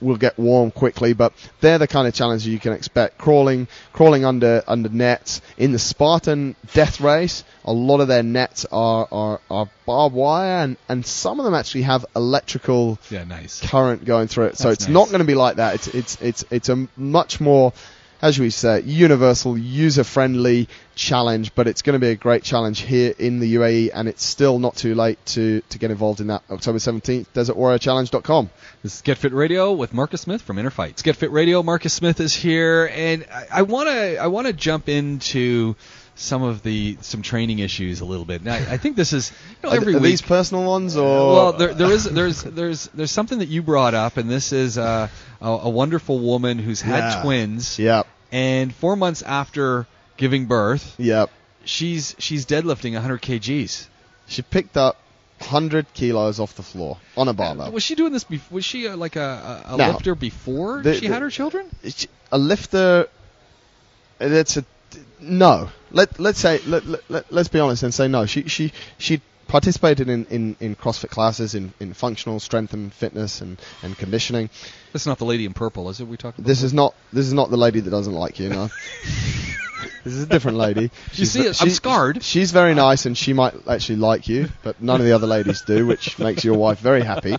[0.00, 1.12] we'll get warm quickly.
[1.12, 3.18] But they're the kind of challenges you can expect.
[3.18, 7.42] Crawling crawling under under nets in the Spartan Death Race.
[7.64, 11.54] A lot of their nets are are, are barbed wire, and, and some of them
[11.54, 13.60] actually have electrical yeah, nice.
[13.60, 14.58] current going through it.
[14.58, 14.94] So That's it's nice.
[14.94, 15.74] not going to be like that.
[15.74, 17.72] It's it's it's it's a much more
[18.22, 21.54] should we say, universal, user-friendly challenge.
[21.54, 24.58] But it's going to be a great challenge here in the UAE, and it's still
[24.58, 26.42] not too late to to get involved in that.
[26.50, 28.50] October 17th, DesertWarriorChallenge.com.
[28.82, 31.02] This is Get Fit Radio with Marcus Smith from Inner Fights.
[31.02, 34.88] Get Fit Radio, Marcus Smith is here, and I want to I want to jump
[34.88, 35.76] into
[36.18, 38.42] some of the some training issues a little bit.
[38.42, 39.30] Now, I think this is
[39.62, 40.10] you know, every are week.
[40.10, 41.04] these personal ones or?
[41.34, 44.78] well, there, there is there's there's there's something that you brought up, and this is
[44.78, 45.08] uh,
[45.40, 47.22] a, a wonderful woman who's had Yeah.
[47.22, 48.06] twins, Yep.
[48.32, 51.30] and four months after giving birth, Yep.
[51.64, 53.86] she's she's deadlifting 100 kgs.
[54.26, 54.96] She picked up
[55.40, 57.70] 100 kilos off the floor on a barbell.
[57.70, 58.24] Was she doing this?
[58.24, 59.90] Bef- was she uh, like a, a, a No.
[59.90, 61.66] lifter before The- she the- had her children?
[62.32, 63.08] A lifter.
[64.18, 64.64] It's a
[65.20, 65.68] no.
[65.90, 68.26] Let let's say let, let, let let's be honest and say no.
[68.26, 73.40] She she she participated in, in, in CrossFit classes in, in functional strength and fitness
[73.40, 74.50] and, and conditioning.
[74.92, 76.04] This is not the lady in purple, is it?
[76.04, 78.48] We talked about This is not this is not the lady that doesn't like you,
[78.48, 78.66] no.
[80.04, 80.90] this is a different lady.
[81.12, 81.62] You see it?
[81.62, 82.22] I'm scarred.
[82.22, 85.62] She's very nice and she might actually like you, but none of the other ladies
[85.62, 87.36] do, which makes your wife very happy.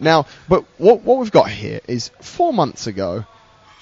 [0.00, 3.24] Now, but what what we've got here is four months ago,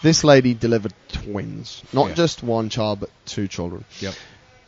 [0.03, 2.15] this lady delivered twins, not Yeah.
[2.15, 3.85] just one child but two children.
[4.01, 4.15] Yep.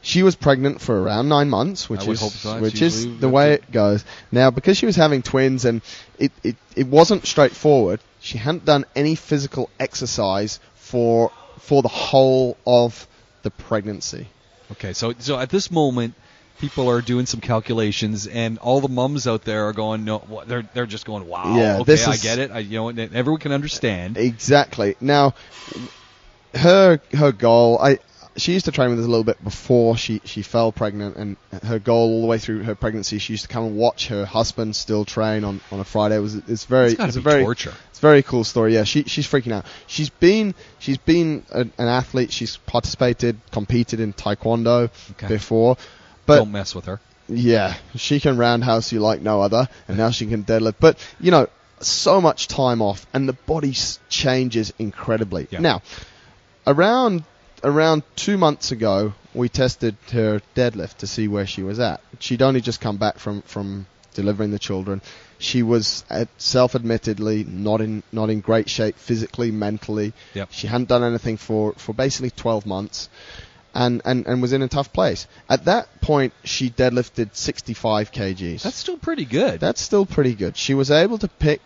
[0.00, 2.60] She was pregnant for around nine months, which is so.
[2.60, 3.62] Which is the that's way it.
[3.64, 4.04] it goes.
[4.30, 5.82] Now, because she was having twins and
[6.18, 12.56] it, it, it wasn't straightforward, she hadn't done any physical exercise for for the whole
[12.66, 13.06] of
[13.42, 14.28] the pregnancy.
[14.72, 16.14] Okay, so so at this moment,
[16.58, 20.68] people are doing some calculations, and all the mums out there are going, no, they're
[20.74, 23.52] they're just going, wow, Yeah, okay, this I get it, I, you know, everyone can
[23.52, 24.16] understand.
[24.16, 24.96] Exactly.
[25.00, 25.34] Now,
[26.54, 27.78] her her goal.
[27.80, 27.98] I
[28.36, 31.36] she used to train with us a little bit before she she fell pregnant, and
[31.64, 34.24] her goal all the way through her pregnancy, she used to come and watch her
[34.24, 36.16] husband still train on, on a Friday.
[36.16, 37.74] It was it's very It's it's a very torture.
[37.90, 38.74] it's a very cool story.
[38.74, 39.66] Yeah, she she's freaking out.
[39.88, 42.30] She's been she's been an, an athlete.
[42.32, 45.26] She's participated, competed in taekwondo Okay.
[45.26, 45.76] before,
[46.28, 47.00] but Don't mess with her.
[47.26, 50.76] yeah, she can roundhouse you like no other, and now she can deadlift.
[50.78, 51.48] But you know,
[51.80, 53.74] so much time off, and the body
[54.08, 55.48] changes incredibly.
[55.50, 55.60] Yeah.
[55.60, 55.82] Now,
[56.66, 57.24] around
[57.64, 62.00] around two months ago, we tested her deadlift to see where she was at.
[62.20, 65.00] She'd only just come back from from delivering the children.
[65.40, 66.04] She was
[66.38, 70.12] self-admittedly not in not in great shape physically, mentally.
[70.34, 70.48] Yep.
[70.50, 73.08] She hadn't done anything for for basically 12 months
[73.74, 75.26] and, and, and was in a tough place.
[75.48, 78.62] At that point, she deadlifted 65 kgs.
[78.62, 79.60] That's still pretty good.
[79.60, 80.56] That's still pretty good.
[80.56, 81.60] She was able to pick,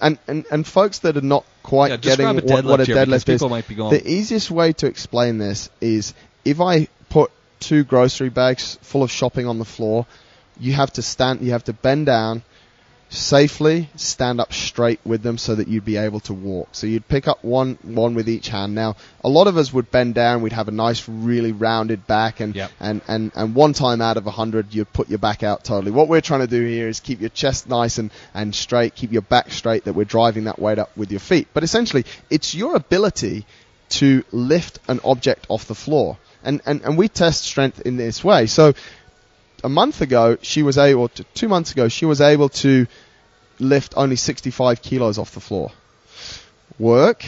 [0.00, 2.96] and, and, and folks that are not quite Yeah, getting what, what a deadlift here,
[2.96, 7.30] deadlift is, might be going- the easiest way to explain this is if I put
[7.60, 10.06] two grocery bags full of shopping on the floor,
[10.60, 12.42] you have to stand, you have to bend down,
[13.10, 16.68] safely stand up straight with them so that you'd be able to walk.
[16.72, 18.74] So you'd pick up one one with each hand.
[18.74, 22.40] Now, a lot of us would bend down, we'd have a nice really rounded back
[22.40, 22.70] and Yep.
[22.80, 25.90] and, and, and one time out of a hundred you'd put your back out totally.
[25.90, 29.12] What we're trying to do here is keep your chest nice and, and straight, keep
[29.12, 31.48] your back straight that we're driving that weight up with your feet.
[31.54, 33.46] But essentially it's your ability
[33.90, 36.18] to lift an object off the floor.
[36.44, 38.46] And, and, and we test strength in this way.
[38.46, 38.74] So
[39.64, 42.86] a month ago, she was able to, two months ago, she was able to
[43.58, 45.72] lift only 65 kilos off the floor.
[46.78, 47.24] Work,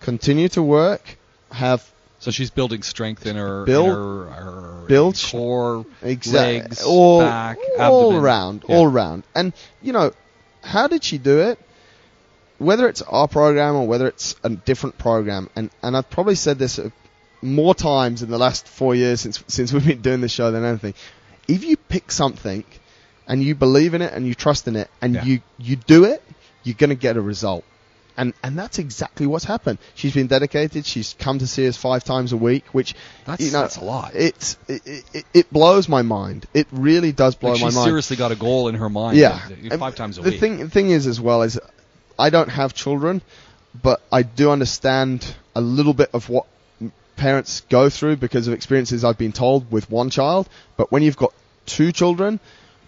[0.00, 1.18] continue to work,
[1.52, 1.84] have
[2.20, 7.20] so she's building strength in her, Build- in her, her build- core, exactly legs, all,
[7.20, 8.22] back, all abdomen.
[8.22, 8.76] round, Yeah.
[8.76, 9.22] all round.
[9.34, 9.52] And
[9.82, 10.12] you know,
[10.62, 11.58] how did she do it?
[12.58, 16.58] Whether it's our program or whether it's a different program, and and I've probably said
[16.58, 16.90] this uh,
[17.40, 20.64] more times in the last four years since since we've been doing this show than
[20.64, 20.94] anything.
[21.48, 22.64] If you pick something
[23.26, 25.24] and you believe in it and you trust in it and Yeah.
[25.24, 26.22] you you do it,
[26.62, 27.64] you're gonna get a result.
[28.16, 29.78] And and that's exactly what's happened.
[29.94, 30.84] She's been dedicated.
[30.84, 33.84] She's come to see us five times a week, which That's- you know, that's a
[33.84, 34.12] lot.
[34.14, 36.46] It's it, it, it blows my mind.
[36.52, 37.86] It really does blow Like my she's mind.
[37.86, 39.16] seriously got a goal in her mind.
[39.16, 40.40] Yeah, uh, And five times a the week.
[40.40, 41.58] thing the thing is as well is
[42.18, 43.22] I don't have children,
[43.80, 46.46] but I do understand a little bit of what
[47.18, 50.48] parents go through because of experiences I've been told with one child.
[50.76, 51.34] But when you've got
[51.66, 52.40] two children,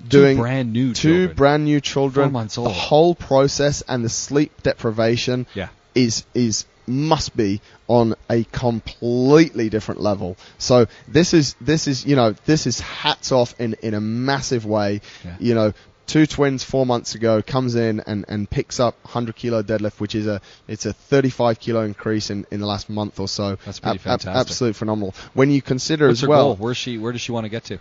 [0.07, 1.37] doing brand new two children.
[1.37, 5.69] brand new children, the whole process and the sleep deprivation yeah.
[5.95, 10.37] is is must be on a completely different level.
[10.59, 14.66] So this is this is you know this is hats off in in a massive
[14.66, 15.01] way.
[15.25, 15.37] Yeah.
[15.38, 15.73] You know,
[16.11, 20.14] two twins four months ago comes in and and picks up 100 kilo deadlift, which
[20.14, 23.57] is a it's a 35 kilo increase in in the last month or so.
[23.64, 24.40] That's pretty Ab- ab- fantastic.
[24.40, 25.14] absolutely phenomenal.
[25.35, 26.57] When you consider What's as well, goal?
[26.57, 26.99] Where's she?
[26.99, 27.79] Where does she want to get to?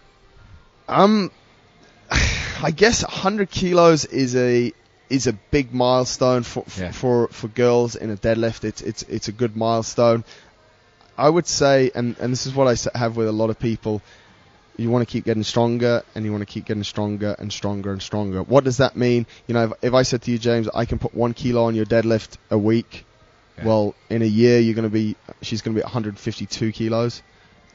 [0.88, 1.32] um,
[2.62, 4.74] I guess 100 kilos is a
[5.10, 6.92] is a big milestone for for, Yeah.
[6.92, 8.63] for for girls in a deadlift.
[8.63, 10.24] It's it's it's a good milestone.
[11.18, 14.02] I would say, and, and this is what I have with a lot of people,
[14.80, 17.92] you want to keep getting stronger and you want to keep getting stronger and stronger
[17.92, 18.44] and stronger.
[18.44, 19.26] What does that mean?
[19.48, 21.76] You know, if, if I said to you, James, I can put one kilo on
[21.76, 23.06] your deadlift a week,
[23.63, 27.21] well, in a year, you're going to be, she's going to be 152 kilos.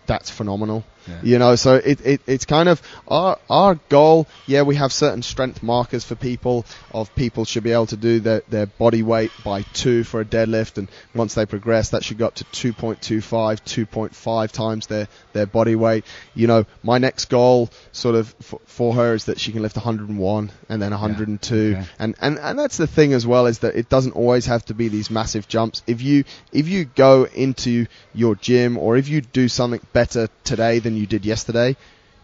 [0.06, 0.84] That's phenomenal.
[1.06, 1.20] Yeah.
[1.22, 4.26] You know, so it, it it's kind of our our goal.
[4.46, 6.64] Yeah, we have certain strength markers for people.
[6.92, 10.24] Of people should be able to do their, their body weight by two for a
[10.24, 15.44] deadlift, and once they progress, that should go up to 2.25, 2.5 times their their
[15.46, 16.04] body weight.
[16.34, 19.76] You know, my next goal, sort of for, for her, is that she can lift
[19.76, 21.86] 101 and then 102, Okay.
[21.98, 24.74] and and and that's the thing as well is that it doesn't always have to
[24.74, 25.82] be these massive jumps.
[25.86, 30.78] If you if you go into your gym or if you do something better today
[30.80, 31.76] than you did yesterday,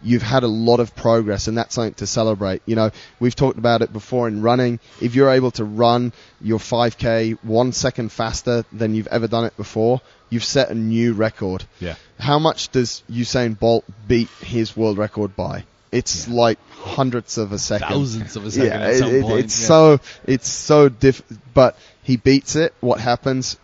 [0.03, 2.61] you've had a lot of progress and that's something to celebrate.
[2.67, 4.79] You know, we've talked about it before in running.
[5.01, 6.11] If you're able to run
[6.41, 11.13] your 5k one second faster than you've ever done it before, you've set a new
[11.13, 11.65] record.
[11.79, 11.95] Yeah.
[12.19, 15.63] How much does Usain Bolt beat his world record by?
[15.91, 16.35] It's Yeah.
[16.35, 19.67] like hundredths of a second Thousands of a second yeah, at some it- it's yeah.
[19.67, 21.21] so it's so diff.
[21.53, 22.73] But he beats it.
[22.79, 23.57] What happens?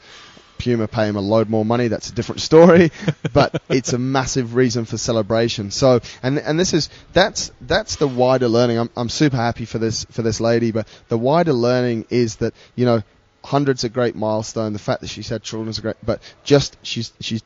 [0.58, 1.88] Puma pay him a load more money.
[1.88, 2.92] That's a different story.
[3.34, 5.72] but it's a massive reason for celebration.
[5.72, 8.78] So and and this is that's that's the wider learning.
[8.78, 10.72] I'm I'm super happy for this for this lady.
[10.72, 13.04] But the wider learning is that you know.
[13.44, 14.74] Hundreds a great milestone.
[14.74, 17.42] The fact that she's had children is great, but just she's she's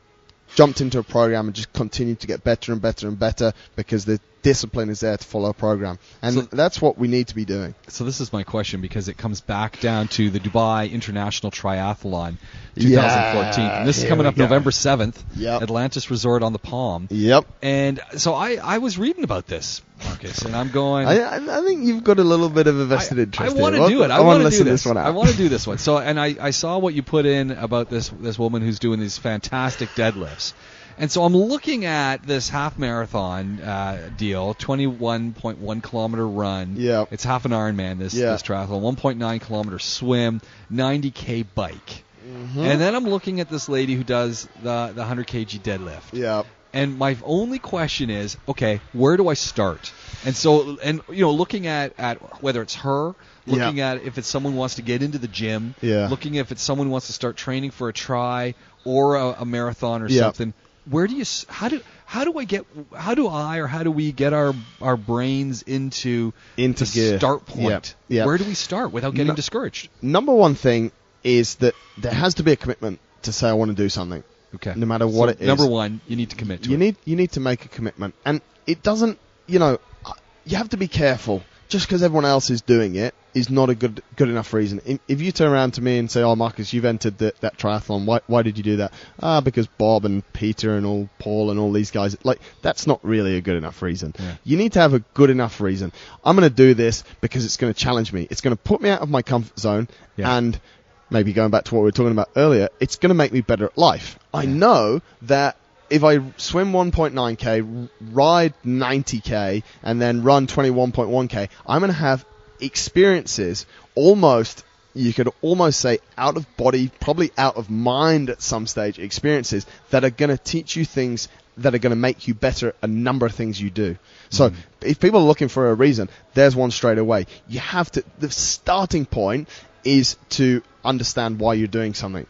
[0.54, 4.04] jumped into a program and just continued to get better and better and better because
[4.04, 7.34] the discipline is there to follow a program, and So- that's what we need to
[7.34, 7.74] be doing.
[7.88, 12.36] So this is my question because it comes back down to the Dubai International Triathlon
[12.74, 13.64] Yeah, 2014.
[13.64, 14.42] and this is coming up go.
[14.44, 15.62] November 7th, Yep.
[15.62, 17.08] Atlantis Resort on the Palm.
[17.10, 17.46] Yep.
[17.62, 21.06] And so I, I was reading about this, Marcus, and I'm going.
[21.06, 23.56] I, I I think you've got a little bit of a vested interest.
[23.56, 24.10] I want to do it.
[24.10, 25.06] I, want want to listen do this one out.
[25.06, 25.78] I want to do this one.
[25.78, 28.98] So, and I, I saw what you put in about this this woman who's doing
[28.98, 30.54] these fantastic deadlifts,
[30.98, 36.74] and so I'm looking at this half marathon uh, deal, 21.1 kilometer run.
[36.78, 37.04] Yeah.
[37.10, 37.98] it's half an Ironman.
[37.98, 38.32] This Yeah.
[38.32, 40.40] this triathlon, 1.9 kilometer swim,
[40.72, 42.56] 90k bike, Mhm.
[42.56, 46.12] and then I'm looking at this lady who does the the 100 kg deadlift.
[46.12, 46.42] yeah.
[46.74, 49.92] And my only question is, okay, where do I start?
[50.24, 53.12] And so, and you know, looking at at whether it's her,
[53.46, 56.08] looking at if it's someone who wants to get into the gym, Yeah.
[56.08, 58.54] looking if it's someone who wants to start training for a try
[58.86, 60.22] or a, a marathon or Yeah.
[60.22, 60.54] something.
[60.90, 61.24] Where do you?
[61.48, 61.80] How do?
[62.06, 62.66] How do I get?
[62.96, 67.18] How do I or how do we get our our brains into Into the gear.
[67.18, 67.94] start point?
[68.08, 68.26] Yeah.
[68.26, 69.88] Where do we start without getting No- discouraged?
[70.02, 70.90] Number one thing
[71.22, 74.24] is that there has to be a commitment to say I want to do something.
[74.56, 74.74] Okay.
[74.76, 75.46] No matter what So it is.
[75.46, 76.78] Number one, you need to commit to you it.
[76.80, 79.18] need you need to make a commitment, and it doesn't.
[79.46, 80.12] You know, uh,
[80.44, 81.42] you have to be careful.
[81.72, 84.82] Just because everyone else is doing it is not a good good enough reason.
[85.08, 88.04] If, you turn around to me and say, "Oh, Marcus, you've entered the, that triathlon.
[88.04, 88.92] Why why did you do that?"
[89.22, 92.14] Ah, because Bob and Peter and all Paul and all these guys.
[92.24, 94.14] Like that's not really a good enough reason.
[94.18, 94.34] Yeah.
[94.44, 95.92] You need to have a good enough reason.
[96.22, 98.28] I'm going to do this because it's going to challenge me.
[98.30, 100.36] It's going to put me out of my comfort zone Yeah.
[100.36, 100.60] and
[101.08, 103.40] maybe going back to what we were talking about earlier, it's going to make me
[103.40, 104.18] better at life.
[104.34, 105.56] I know that
[105.92, 112.24] if I swim 1.9k, ride 90k, and then run 21.1k, I'm going to have
[112.60, 114.64] experiences almost.
[114.94, 119.66] You could almost say out of body, probably out of mind at some stage experiences
[119.90, 121.28] that are going to teach you things
[121.58, 123.98] that are going to make you better at a number of things you do.
[124.30, 124.60] So mm-hmm.
[124.80, 127.26] if people are looking for a reason, there's one straight away.
[127.48, 129.46] You have to, the starting point
[129.84, 132.26] is to understand why you're doing something.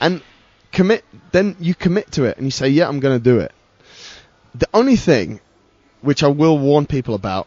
[0.00, 0.22] And
[0.72, 3.52] commit, then you commit to it and you say, yeah, I'm going to do it.
[4.54, 5.40] The only thing
[6.00, 7.46] which I will warn people about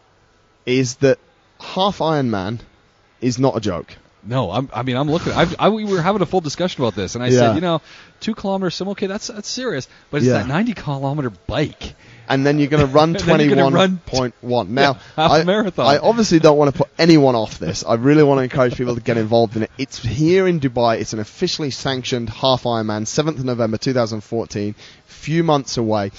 [0.66, 1.18] is that
[1.58, 2.60] half Ironman
[3.20, 3.96] is not a joke.
[4.22, 5.32] No, I'm, I mean, I'm looking.
[5.32, 7.38] I, I, we were having a full discussion about this, and I Yeah.
[7.38, 7.80] said, you know,
[8.20, 10.34] two kilometers okay, that's that's serious, but it's Yeah.
[10.34, 11.94] that 90 kilometer bike.
[12.28, 14.68] and then you're going to run And then you're gonna run 21.1.
[14.68, 15.86] Now, a I, marathon.
[15.86, 17.82] I obviously don't want to put anyone off this.
[17.84, 19.70] I really want to encourage people to get involved in it.
[19.78, 21.00] It's here in Dubai.
[21.00, 24.74] It's an officially sanctioned half Ironman, 7th of November 2014,
[25.06, 26.12] few months away.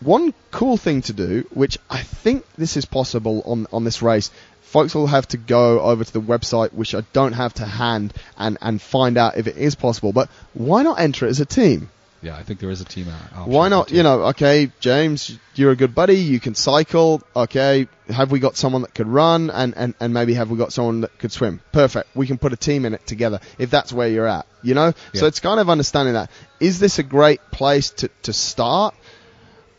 [0.00, 4.30] One cool thing to do, which I think this is possible on, on this race,
[4.68, 8.12] folks will have to go over to the website, which I don't have to hand,
[8.36, 10.12] and, and find out if it is possible.
[10.12, 11.90] But why not enter it as a team?
[12.20, 13.38] Yeah, I think there is a team out.
[13.38, 13.92] option Why not?
[13.92, 16.16] You know, okay, James, you're a good buddy.
[16.16, 17.22] You can cycle.
[17.34, 20.72] Okay, have we got someone that could run, and, and, and maybe have we got
[20.72, 21.60] someone that could swim?
[21.70, 22.08] Perfect.
[22.16, 24.46] We can put a team in it together if that's where you're at.
[24.62, 26.30] You know, so it's kind of understanding that.
[26.58, 28.94] Is this a great place to to start?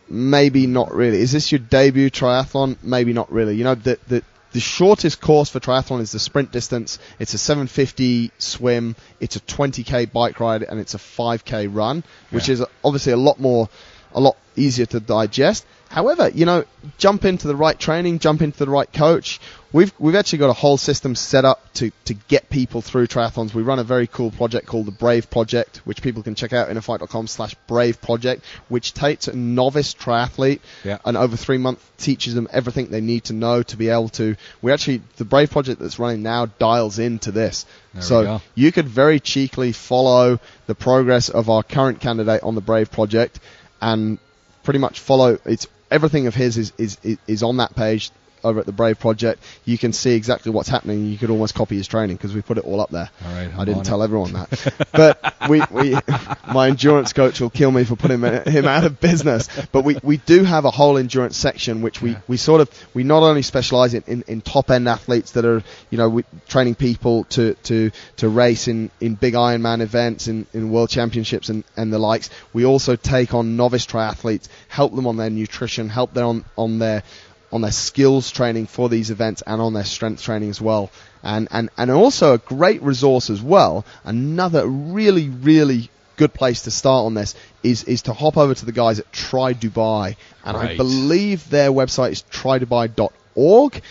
[0.07, 1.19] Maybe not really.
[1.19, 2.77] Is this your debut triathlon?
[2.81, 3.55] Maybe not really.
[3.55, 6.97] You know, the the the shortest course for triathlon is the sprint distance.
[7.20, 12.47] It's a 750 swim, it's a 20k bike ride, and it's a 5k run, which
[12.47, 12.54] Yeah.
[12.56, 13.70] is obviously a lot more,
[14.14, 15.66] a lot easier to digest.
[15.89, 16.66] However, you know,
[16.99, 19.39] jump into the right training, jump into the right coach.
[19.72, 23.55] We've we've actually got a whole system set up to, to get people through triathlons.
[23.55, 26.70] We run a very cool project called the Brave Project, which people can check out
[26.70, 30.99] innerfight.com slash Brave Project, which takes a novice triathlete Yeah.
[31.05, 34.36] and over three months teaches them everything they need to know to be able to.
[34.62, 38.88] We actually the Brave Project that's running now dials into this, There so you could
[38.88, 43.39] very cheekily follow the progress of our current candidate on the Brave Project,
[43.82, 44.17] and
[44.63, 48.11] pretty much follow it's everything of his is is is, on that page
[48.43, 49.43] over at the Brave Project.
[49.65, 51.05] You can see exactly what's happening.
[51.05, 53.09] You could almost copy his training because we put it all up there.
[53.25, 54.05] All right, I didn't tell it.
[54.05, 55.95] everyone that, but we, we
[56.53, 59.47] my endurance coach will kill me for putting him, out of business.
[59.71, 62.21] But we, we do have a whole endurance section which we, Yeah.
[62.27, 65.61] we sort of we not only specialize in, in, in top end athletes that are
[65.89, 70.45] you know we, training people to, to, to race in, in big Ironman events in,
[70.53, 72.29] in world championships and, and the likes.
[72.53, 76.79] We also take on novice triathletes, help them on their nutrition, help them on, on
[76.79, 77.03] their
[77.52, 80.91] on their skills training for these events and on their strength training as well.
[81.24, 83.86] And, and, and also a great resource as well.
[84.04, 87.34] Another really, really good place to start on this
[87.64, 90.16] is, is to hop over to the guys at Tri Dubai.
[90.43, 93.82] And I believe their website is tridubai.org.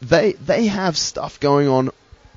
[0.00, 1.90] They, they have stuff going on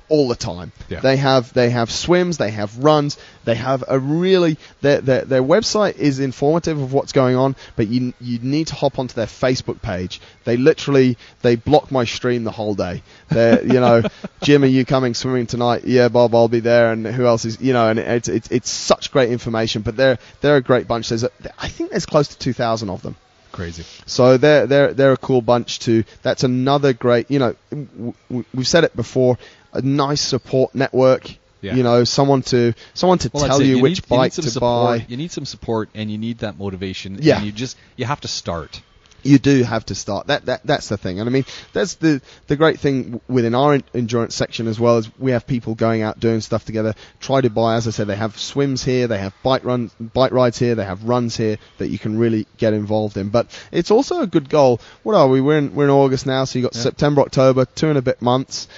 [0.08, 0.72] all the time.
[0.88, 1.00] Yeah.
[1.00, 5.42] They have they have swims, they have runs, they have a really their, their their
[5.42, 9.26] website is informative of what's going on, but you you need to hop onto their
[9.26, 10.20] Facebook page.
[10.44, 13.02] They literally they block my stream the whole day.
[13.28, 14.02] They you know,
[14.42, 15.84] Jim, are you coming swimming tonight?
[15.84, 16.92] Yeah, Bob, I'll be there.
[16.92, 17.88] And who else is you know?
[17.88, 19.82] And it's it's it's such great information.
[19.82, 21.08] But they're they're a great bunch.
[21.10, 23.16] There's a, I think there's close to two thousand of them.
[23.50, 23.84] Crazy.
[24.06, 26.04] So they're they're they're a cool bunch too.
[26.22, 27.30] That's another great.
[27.30, 29.38] You know, w- we've said it before.
[29.78, 31.30] A nice support network.
[31.60, 31.74] Yeah.
[31.74, 34.50] You know, someone to someone to Well, tell you, you which need, bike some to
[34.50, 35.00] support.
[35.00, 35.06] buy.
[35.08, 37.18] You need some support, and you need that motivation.
[37.20, 37.36] Yeah.
[37.38, 38.80] And you just you have to start.
[39.24, 40.28] You do have to start.
[40.28, 41.18] That that that's the thing.
[41.18, 45.10] And I mean, that's the the great thing within our endurance section as well is
[45.18, 46.94] we have people going out doing stuff together.
[47.18, 50.60] Tri Dubai, as I said, they have swims here, they have bike runs, bike rides
[50.60, 53.30] here, they have runs here that you can really get involved in.
[53.30, 54.80] But it's also a good goal.
[55.02, 55.40] What are we?
[55.40, 56.82] We're in we're in August now, so you have got Yeah.
[56.84, 58.68] September, October, two and a bit months.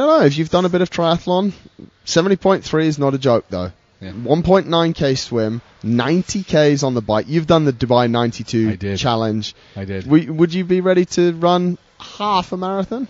[0.00, 1.52] I don't know if you've done a bit of triathlon.
[2.04, 3.72] Seventy point three is not a joke though.
[4.00, 4.12] Yeah.
[4.12, 7.26] 1.9k swim, 90k's on the bike.
[7.28, 9.54] You've done the Dubai 92 challenge.
[9.74, 13.08] I did Would, would you be ready to run half a marathon?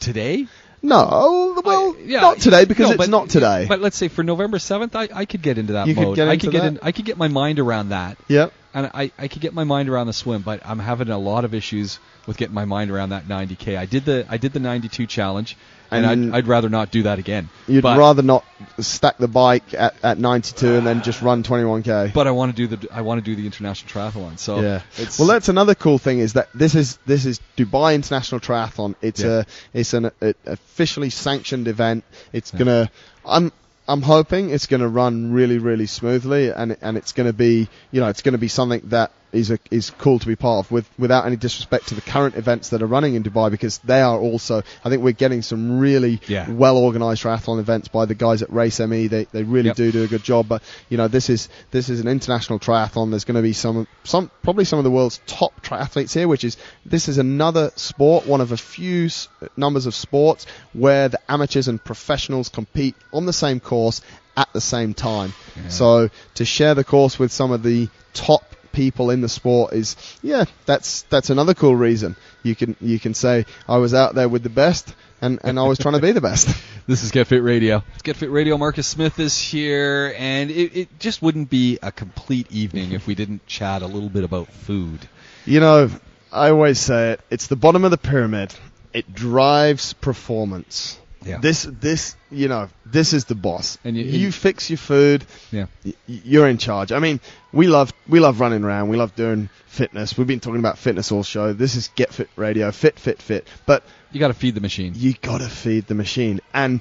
[0.00, 0.46] today.
[0.82, 3.66] No, well, I- yeah, not today because no, it's but- not today.
[3.68, 6.16] But let's say for November seventh, I, I could get into that You mode.
[6.16, 6.78] get I into could get in.
[6.82, 8.52] I could get my mind around that, yep.
[8.74, 10.42] And I, I could get my mind around the swim.
[10.42, 13.76] But I'm having a lot of issues with getting my mind around that 90k.
[13.78, 15.56] I did the I did the 92 challenge,
[15.90, 17.48] and, And- I'd, I'd rather not do that again.
[17.66, 18.44] You'd but, rather not
[18.78, 22.12] stack the bike at, at 92 and then just run 21k.
[22.12, 24.38] But I want to do the I want to do the international triathlon.
[24.38, 24.82] So yeah.
[24.96, 28.94] it's, Well, that's another cool thing is that this is this is Dubai International Triathlon.
[29.00, 29.42] It's Yeah.
[29.42, 32.04] a it's an a, officially sanctioned event.
[32.32, 32.58] It's Yeah.
[32.58, 32.90] gonna.
[33.24, 33.52] I'm
[33.88, 38.08] I'm hoping it's gonna run really really smoothly and and it's gonna be you know
[38.08, 41.26] it's gonna be something that is a, is cool to be part of with without
[41.26, 44.62] any disrespect to the current events that are running in Dubai because they are also
[44.84, 46.50] I think we're getting some really Yeah.
[46.50, 49.76] well organized triathlon events by the guys at Race ME they they really Yep.
[49.76, 53.10] do do a good job but you know this is this is an international triathlon
[53.10, 56.44] there's going to be some some probably some of the world's top triathletes here which
[56.44, 56.56] is
[56.86, 61.68] this is another sport one of a few s- numbers of sports where the amateurs
[61.68, 64.00] and professionals compete on the same course
[64.36, 65.68] at the same time Yeah.
[65.68, 69.96] so to share the course with some of the top people in the sport is
[70.22, 74.28] yeah that's that's another cool reason you can you can say I was out there
[74.28, 76.48] with the best and and I was trying to be the best
[76.88, 77.82] This is Get Fit Radio.
[77.92, 78.56] It's Get Fit Radio.
[78.56, 83.14] Marcus Smith is here, and it, it just wouldn't be a complete evening if we
[83.14, 85.06] didn't chat a little bit about food.
[85.44, 85.90] You know,
[86.32, 87.20] I always say it.
[87.28, 88.54] It's the bottom of the pyramid.
[88.94, 90.98] It drives performance.
[91.24, 91.38] Yeah.
[91.38, 93.76] This, this, you know, this is the boss.
[93.84, 95.24] And you- you and- fix your food.
[95.50, 95.66] Yeah.
[95.84, 96.92] y- you're in charge.
[96.92, 97.20] I mean,
[97.52, 98.88] we love we love running around.
[98.88, 100.16] We love doing fitness.
[100.16, 101.52] We've been talking about fitness all show.
[101.52, 102.70] This is Get Fit Radio.
[102.70, 103.46] Fit, fit, fit.
[103.66, 104.92] But You got to feed the machine.
[104.96, 106.40] you gotta feed the machine.
[106.54, 106.80] And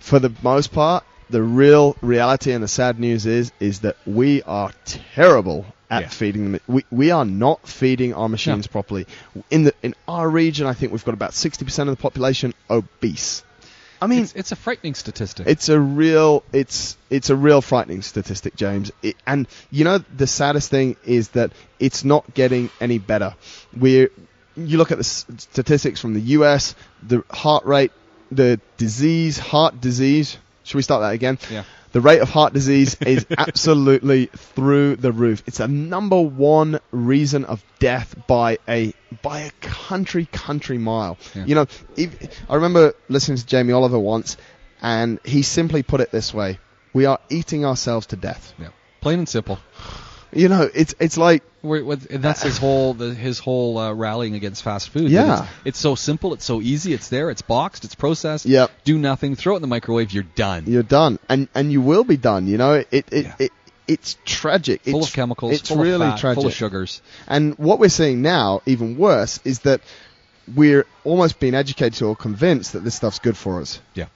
[0.00, 4.42] for the most part, the real reality and the sad news is is that we
[4.42, 6.08] are terrible at Yeah.
[6.08, 6.60] feeding them.
[6.66, 9.06] We we are not feeding our machines properly.
[9.50, 12.54] In the in our region, I think we've got about sixty percent of the population
[12.70, 13.42] obese.
[14.06, 15.48] I mean, it's, it's a frightening statistic.
[15.48, 18.92] it's a real it's it's a real frightening statistic, James.
[19.02, 21.50] It, and you know the saddest thing is that
[21.80, 23.34] it's not getting any better.
[23.76, 24.10] We're
[24.56, 27.90] you look at the statistics from the US, the heart rate,
[28.30, 30.38] the disease, heart disease.
[30.62, 31.38] Should we start that again?
[31.50, 31.64] Yeah.
[31.96, 35.42] The rate of heart disease is absolutely through the roof.
[35.46, 38.92] It's a number one reason of death by a
[39.22, 41.16] by a country country mile.
[41.34, 41.44] Yeah.
[41.46, 41.66] You know,
[41.96, 44.36] if, I remember listening to Jamie Oliver once,
[44.82, 46.58] and he simply put it this way:
[46.92, 48.68] "We are eating ourselves to death." Yeah.
[49.00, 49.58] Plain and simple.
[50.36, 53.92] You know, it's it's like Where- with- and that's his whole the, his whole uh,
[53.92, 55.10] rallying against fast food.
[55.10, 55.42] Yeah.
[55.42, 58.46] it's, it's so simple, it's so easy, it's there, it's boxed, it's processed.
[58.46, 58.70] Yep.
[58.84, 60.64] Do nothing, throw it in the microwave, you're done.
[60.66, 62.46] you're done, and and you will be done.
[62.46, 63.34] You know, it it Yeah.
[63.38, 63.52] it,
[63.88, 64.82] it's tragic.
[64.82, 66.36] Full it's, of chemicals, It's full really of fat, tragic.
[66.42, 67.02] full of sugars.
[67.28, 69.80] And what we're seeing now, even worse, is that
[70.54, 73.80] we're almost being educated or convinced that this stuff's good for us.
[73.94, 74.06] Yeah.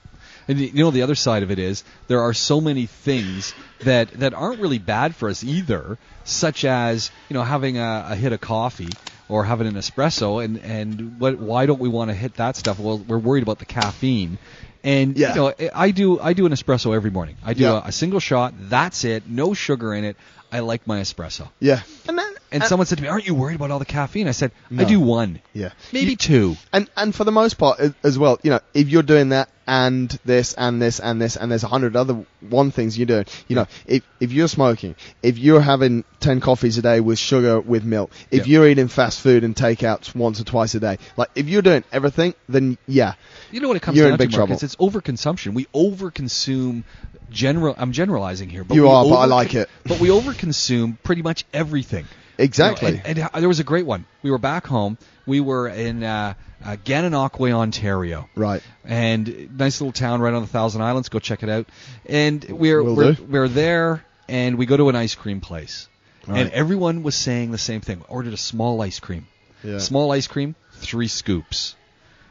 [0.50, 3.54] And y- you know the other side of it is there are so many things
[3.84, 8.16] that that aren't really bad for us either, such as you know having a, a
[8.16, 8.90] hit of coffee
[9.28, 12.78] or having an espresso, and and what why don't we want to hit that stuff?
[12.80, 14.38] Well, we're worried about the caffeine.
[14.82, 15.28] And Yeah.
[15.30, 17.36] you know, I- I do I do an espresso every morning.
[17.44, 17.84] I do Yeah.
[17.84, 18.54] a, a single shot.
[18.58, 19.28] That's it.
[19.28, 20.16] No sugar in it.
[20.52, 21.48] I like my espresso.
[21.60, 21.82] Yeah.
[22.08, 24.26] And then, And uh, someone said to me, "Aren't you worried about all the caffeine?"
[24.26, 25.70] I said, "I do one, yeah.
[25.92, 26.56] maybe You- two.
[26.72, 30.08] and and for the most part as well, you know, if you're doing that and
[30.24, 33.54] this and this and this and there's a hundred other one things you're doing, you
[33.54, 37.84] know, if if you're smoking, if you're having ten coffees a day with sugar with
[37.84, 38.52] milk, if Yeah.
[38.52, 41.84] you're eating fast food and takeouts once or twice a day, like if you're doing
[41.92, 43.14] everything, then yeah,
[43.52, 44.58] You know what it comes You're down in big to, trouble.
[44.60, 45.54] It's overconsumption.
[45.54, 46.82] We overconsume
[47.30, 47.74] general.
[47.78, 49.68] I'm generalizing here, but You are, but I like it.
[49.84, 52.06] But we overconsume pretty much everything.
[52.44, 52.90] Exactly.
[52.92, 54.06] You know, and, and, there was a great one.
[54.22, 54.98] We were back home.
[55.26, 56.34] We were in uh,
[56.64, 58.28] uh, Gananoque, Ontario.
[58.34, 58.62] right.
[58.84, 61.08] And nice little town right on the Thousand Islands.
[61.08, 61.66] Go check it out.
[62.06, 63.24] And we're Will we're, do.
[63.24, 65.88] we're there, and we go to an ice cream place,
[66.26, 66.40] Right.
[66.40, 68.02] and everyone was saying the same thing.
[68.08, 69.26] Ordered a small ice cream.
[69.62, 69.78] Yeah.
[69.78, 71.76] Small ice cream, three scoops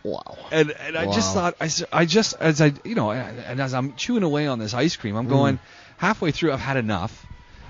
[0.03, 0.38] Wow.
[0.51, 1.51] and and I just Wow.
[1.51, 4.74] thought I just as I you know and, and as I'm chewing away on this
[4.74, 5.60] ice cream I'm going
[5.97, 7.26] halfway through I've had enough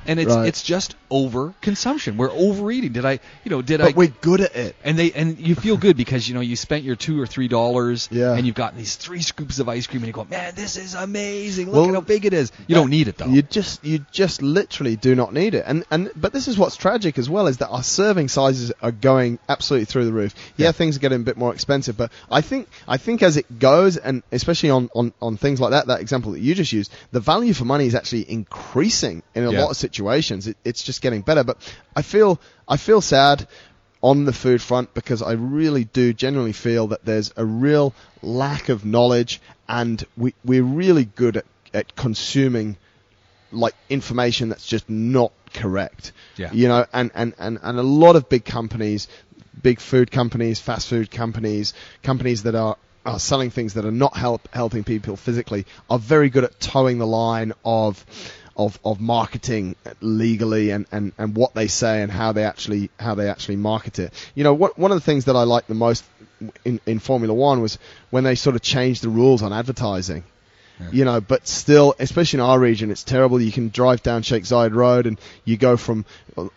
[0.07, 0.33] and it's.
[0.35, 0.47] Right.
[0.47, 4.07] it's just over consumption we're overeating did I you know did I But I we're
[4.21, 4.75] good at it.
[4.83, 7.47] and they and you feel good because you know you spent your two or three
[7.47, 8.33] dollars Yeah.
[8.35, 10.93] and you've gotten these three scoops of ice cream and you go man this is
[10.93, 13.83] amazing look Well, at how big it is you don't need it though You just
[13.83, 15.63] you just literally do not need it.
[15.65, 18.91] And and but this is what's tragic as well is that our serving sizes are
[18.91, 20.35] going absolutely through the roof.
[20.57, 20.71] Yeah, Yeah.
[20.73, 23.97] things are getting a bit more expensive, but I think I think as it goes
[23.97, 27.19] and especially on, on, on things like that, that example that you just used, the
[27.19, 29.61] value for money is actually increasing in a Yeah.
[29.61, 29.88] lot of situations.
[30.47, 31.43] It, it's just getting better.
[31.43, 31.57] But
[31.95, 33.47] I feel I feel sad
[34.01, 38.69] on the food front because I really do genuinely feel that there's a real lack
[38.69, 42.77] of knowledge and we, we're really good at, at consuming
[43.51, 46.11] like information that's just not correct.
[46.37, 46.51] Yeah.
[46.53, 49.07] You know, and, and, and, and a lot of big companies,
[49.61, 54.15] big food companies, fast food companies, companies that are, are selling things that are not
[54.15, 58.05] help, helping people physically are very good at toeing the line of
[58.59, 63.15] of, of marketing legally and, and, and what they say and how they actually how
[63.15, 64.13] they actually market it.
[64.35, 66.03] You know, what, one of the things that I liked the most
[66.65, 67.79] in, in Formula One was
[68.09, 70.25] when they sort of changed the rules on advertising
[70.91, 73.41] you know, but still, especially in our region, it's terrible.
[73.41, 76.05] You can drive down Sheikh Zayed Road and you go from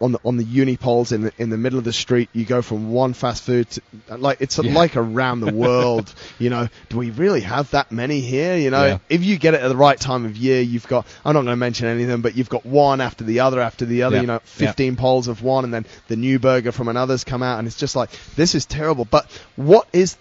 [0.00, 2.28] on the on the unipoles in the in the middle of the street.
[2.32, 3.82] You go from one fast food to
[4.16, 4.72] like it's Yeah.
[4.72, 6.14] like around the world.
[6.38, 8.56] you know, do we really have that many here?
[8.56, 8.98] You know, Yeah.
[9.08, 11.04] if you get it at the right time of year, you've got.
[11.24, 13.60] I'm not going to mention any of them, but you've got one after the other
[13.60, 14.16] after the other.
[14.16, 14.20] Yeah.
[14.22, 14.68] You know, Yeah.
[14.68, 17.76] 15 poles of one, and then the new burger from another's come out, and it's
[17.76, 19.04] just like this is terrible.
[19.04, 20.16] But what is?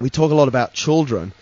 [0.00, 1.32] We talk a lot about children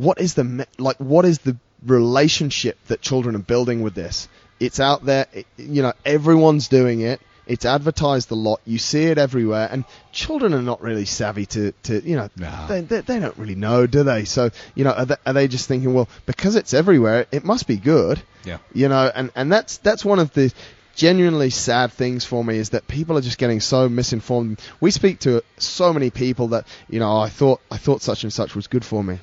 [0.00, 4.28] what is the like what is the relationship that children are building with this?
[4.58, 7.20] It's out there it, you know everyone's doing it.
[7.46, 8.60] It's advertised a lot.
[8.64, 9.68] You see it everywhere.
[9.72, 12.66] And children are not really savvy to, to you know No.
[12.68, 14.24] they, they, they don't really know do they?
[14.24, 17.66] So you know are they, are they just thinking well because it's everywhere it must
[17.66, 18.22] be good.
[18.44, 18.58] Yeah.
[18.72, 20.52] You know and and that's that's one of the
[20.94, 24.60] genuinely sad things for me is that people are just getting so misinformed.
[24.80, 28.22] We speak to so many people that you know oh, i thought i thought such
[28.24, 29.18] and such was good for me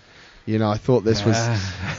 [0.47, 1.37] you know i thought this was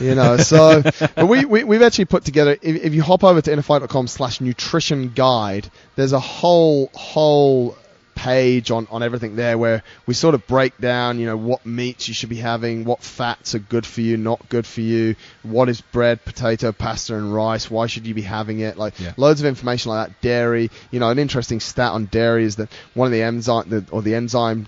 [0.01, 0.83] you know so
[1.15, 4.41] but we, we we've actually put together if, if you hop over to innerfight.com slash
[4.41, 7.77] nutrition guide there's a whole whole
[8.15, 12.09] page on, on everything there where we sort of break down, you know, what meats
[12.09, 15.69] you should be having, what fats are good for you, not good for you, what
[15.69, 19.13] is bread, potato, pasta, and rice, why should you be having it, like Yeah.
[19.17, 20.21] loads of information like that.
[20.21, 23.85] Dairy, you know, an interesting stat on dairy is that one of the enzyme, the,
[23.93, 24.67] or the enzyme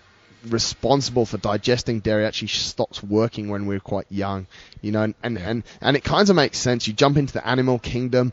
[0.48, 4.46] responsible for digesting dairy actually stops working when we're quite young,
[4.80, 6.86] you know, and, and, and, and it kind of makes sense.
[6.86, 8.32] You jump into the animal kingdom,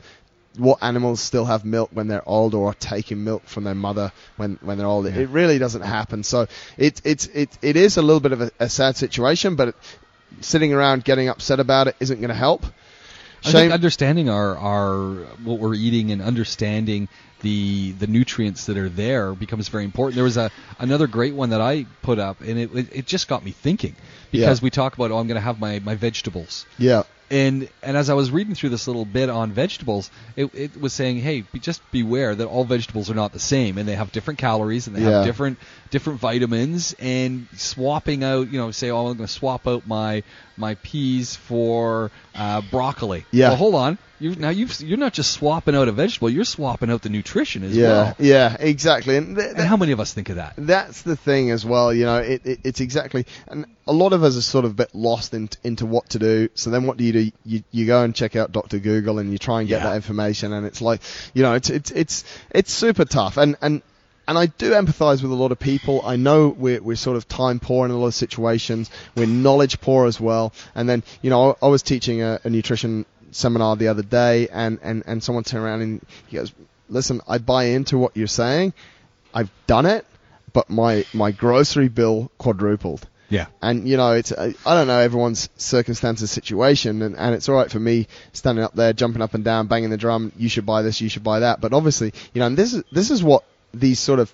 [0.58, 4.12] what animals still have milk when they're old or are taking milk from their mother
[4.38, 5.06] when, when they're old.
[5.06, 5.16] Yeah.
[5.16, 6.24] It really doesn't happen.
[6.24, 6.48] So
[6.78, 9.76] it, it's, it, it is a little bit of a, a sad situation, but
[10.42, 12.66] sitting around getting upset about it isn't going to help.
[13.48, 17.08] I think understanding our, our what we're eating and understanding
[17.42, 20.16] the the nutrients that are there becomes very important.
[20.16, 23.28] There was a another great one that I put up, and it it, it just
[23.28, 23.96] got me thinking
[24.32, 24.64] because Yeah.
[24.64, 27.04] we talk about oh I'm going to have my my vegetables, yeah.
[27.30, 30.94] and and as I was reading through this little bit on vegetables, it, it was
[30.94, 34.12] saying, hey, be, just beware that all vegetables are not the same, and they have
[34.12, 35.18] different calories and they Yeah.
[35.18, 35.60] have different
[35.92, 36.96] different vitamins.
[36.98, 40.24] And swapping out, you know, say, oh, I'm going to swap out my
[40.58, 43.26] my peas for uh, broccoli.
[43.32, 43.50] Yeah.
[43.50, 43.98] Well, hold on.
[44.20, 47.64] You now you've you're not just swapping out a vegetable, you're swapping out the nutrition
[47.64, 48.16] as Yeah, well.
[48.18, 49.16] yeah, exactly.
[49.16, 50.56] And, th- And how many of us think of that?
[50.58, 51.94] that's the thing as well.
[51.94, 54.74] You know, it, it, it's exactly, and a lot of us are sort of a
[54.74, 56.50] bit lost in, into what to do.
[56.56, 57.32] So then, what do you do?
[57.46, 59.90] You you go and check out Doctor Google and you try and get Yeah.
[59.92, 61.02] that information, and it's like,
[61.36, 63.38] you know, it's it's it's it's super tough.
[63.38, 63.84] And and
[64.28, 66.02] and I do empathise with a lot of people.
[66.06, 68.90] I know we're we're sort of time poor in a lot of situations.
[69.16, 70.54] We're knowledge poor as well.
[70.76, 74.48] And then, you know, I, I was teaching a, a nutrition seminar the other day,
[74.50, 76.52] and and and someone turned around and he goes,
[76.90, 78.74] "Listen, I buy into what you're saying."
[79.34, 80.06] I've done it,
[80.54, 83.08] but my my grocery bill quadrupled.
[83.30, 83.48] Yeah.
[83.62, 87.56] And you know, it's I I don't know everyone's circumstances, situation, and, and it's all
[87.56, 90.32] right for me standing up there, jumping up and down, banging the drum.
[90.38, 91.62] You should buy this, you should buy that.
[91.62, 93.44] But obviously, you know, and this is this is what
[93.74, 94.32] these sort of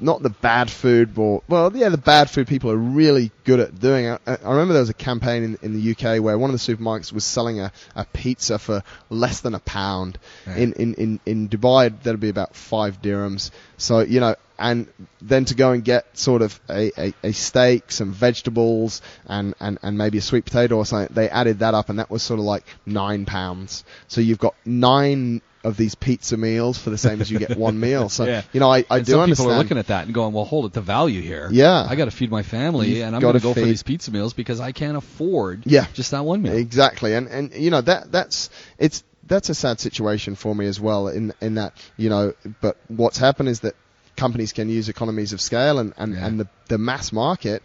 [0.00, 3.78] not the bad food, or well, yeah, the bad food people are really good at
[3.78, 4.08] doing.
[4.08, 6.76] I, I remember there was a campaign in, in the UK where one of the
[6.76, 10.18] supermarkets was selling a, a pizza for less than a pound.
[10.46, 10.56] Yeah.
[10.56, 13.50] In, in, in, in Dubai, that'd be about five dirhams.
[13.76, 14.88] So you know, and
[15.20, 19.78] then to go and get sort of a, a, a steak, some vegetables, and, and,
[19.82, 22.40] and maybe a sweet potato or something, they added that up, and that was sort
[22.40, 23.84] of like nine pounds.
[24.08, 27.78] So you've got nine of these pizza meals for the same as you get one
[27.88, 28.08] meal.
[28.08, 28.42] So Yeah.
[28.52, 29.46] you know, I, I do some understand.
[29.48, 31.48] people are looking at that and going, "Well, hold it, the value here.
[31.50, 31.84] Yeah.
[31.88, 34.10] I got to feed my family, You've and I'm going to go for these pizza
[34.10, 35.86] meals because I can't afford Yeah.
[35.94, 39.78] just that one meal." Exactly, and and you know that that's it's that's a sad
[39.80, 41.08] situation for me as well.
[41.08, 43.74] In in that you know, but what's happened is that
[44.16, 46.26] companies can use economies of scale, and and, Yeah.
[46.26, 47.62] and the the mass market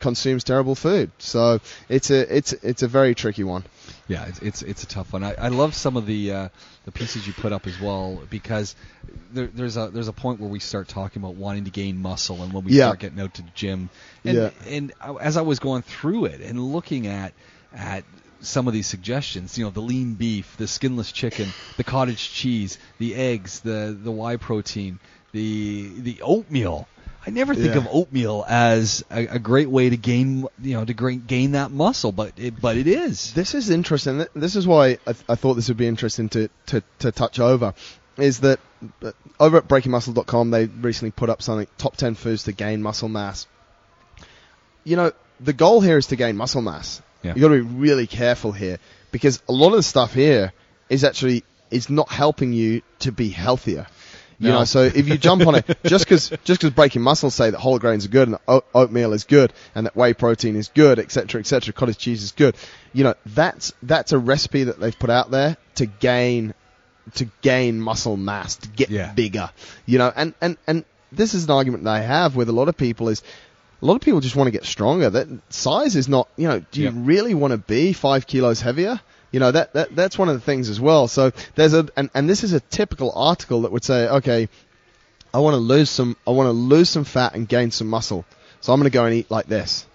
[0.00, 1.10] consumes terrible food.
[1.18, 3.64] So it's a it's it's a very tricky one.
[4.06, 5.22] Yeah, it's it's, it's a tough one.
[5.24, 6.48] I, I love some of the uh,
[6.84, 8.74] the pieces you put up as well because
[9.32, 12.42] there, there's a there's a point where we start talking about wanting to gain muscle
[12.42, 12.86] and when we Yeah.
[12.86, 13.90] start getting out to the gym.
[14.24, 14.50] And, Yeah.
[14.66, 17.32] and as I was going through it and looking at
[17.72, 18.04] at
[18.40, 22.78] some of these suggestions, you know, the lean beef, the skinless chicken, the cottage cheese,
[22.98, 24.98] the eggs, the the whey protein,
[25.32, 26.88] the the oatmeal.
[27.26, 27.78] I never think Yeah.
[27.78, 31.70] of oatmeal as a, a great way to gain, you know, to gain, gain that
[31.70, 33.34] muscle, but it, but it is.
[33.34, 34.24] This is interesting.
[34.34, 37.74] This is why I, I thought this would be interesting to, to, to touch over.
[38.16, 38.60] Is that
[39.02, 43.08] uh, over at breakingmuscle.com they recently put up something top 10 foods to gain muscle
[43.08, 43.46] mass.
[44.84, 47.02] You know, the goal here is to gain muscle mass.
[47.22, 47.32] Yeah.
[47.34, 48.78] You've got to be really careful here
[49.10, 50.52] because a lot of the stuff here
[50.88, 53.86] is actually is not helping you to be healthier.
[54.40, 54.58] You No.
[54.60, 57.58] know, so if you jump on it, just because just because breaking muscles say that
[57.58, 58.38] whole grains are good and
[58.74, 62.54] oatmeal is good and that whey protein is good, etc., etc., cottage cheese is good,
[62.92, 66.54] you know, that's that's a recipe that they've put out there to gain
[67.14, 69.12] to gain muscle mass, to get Yeah.
[69.12, 69.50] bigger.
[69.86, 72.68] You know, and and and this is an argument that I have with a lot
[72.68, 73.22] of people is
[73.80, 75.10] a lot of people just want to get stronger.
[75.10, 76.94] That size is not, you know, do you Yep.
[76.96, 79.00] really want to be five kilos heavier?
[79.30, 81.06] You know, that, that that's one of the things as well.
[81.06, 84.48] So there's a, and, and this is a typical article that would say, okay,
[85.32, 88.24] I want to lose some, I want to lose some fat and gain some muscle.
[88.60, 89.86] So I'm going to go and eat like this.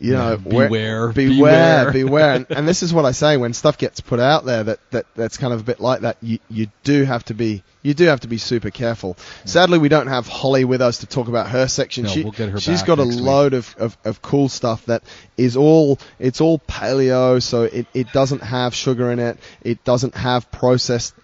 [0.00, 1.92] You know, beware, beware, beware.
[1.92, 2.34] beware.
[2.34, 5.06] And, and this is what I say when stuff gets put out there that, that
[5.14, 6.16] that's kind of a bit like that.
[6.22, 9.18] You you do have to be you do have to be super careful.
[9.44, 12.04] Sadly, we don't have Holly with us to talk about her section.
[12.04, 15.02] No, she, we'll get her she's got a load of, of, of cool stuff that
[15.36, 19.38] is all it's all paleo, so it, it doesn't have sugar in it.
[19.62, 21.14] It doesn't have processed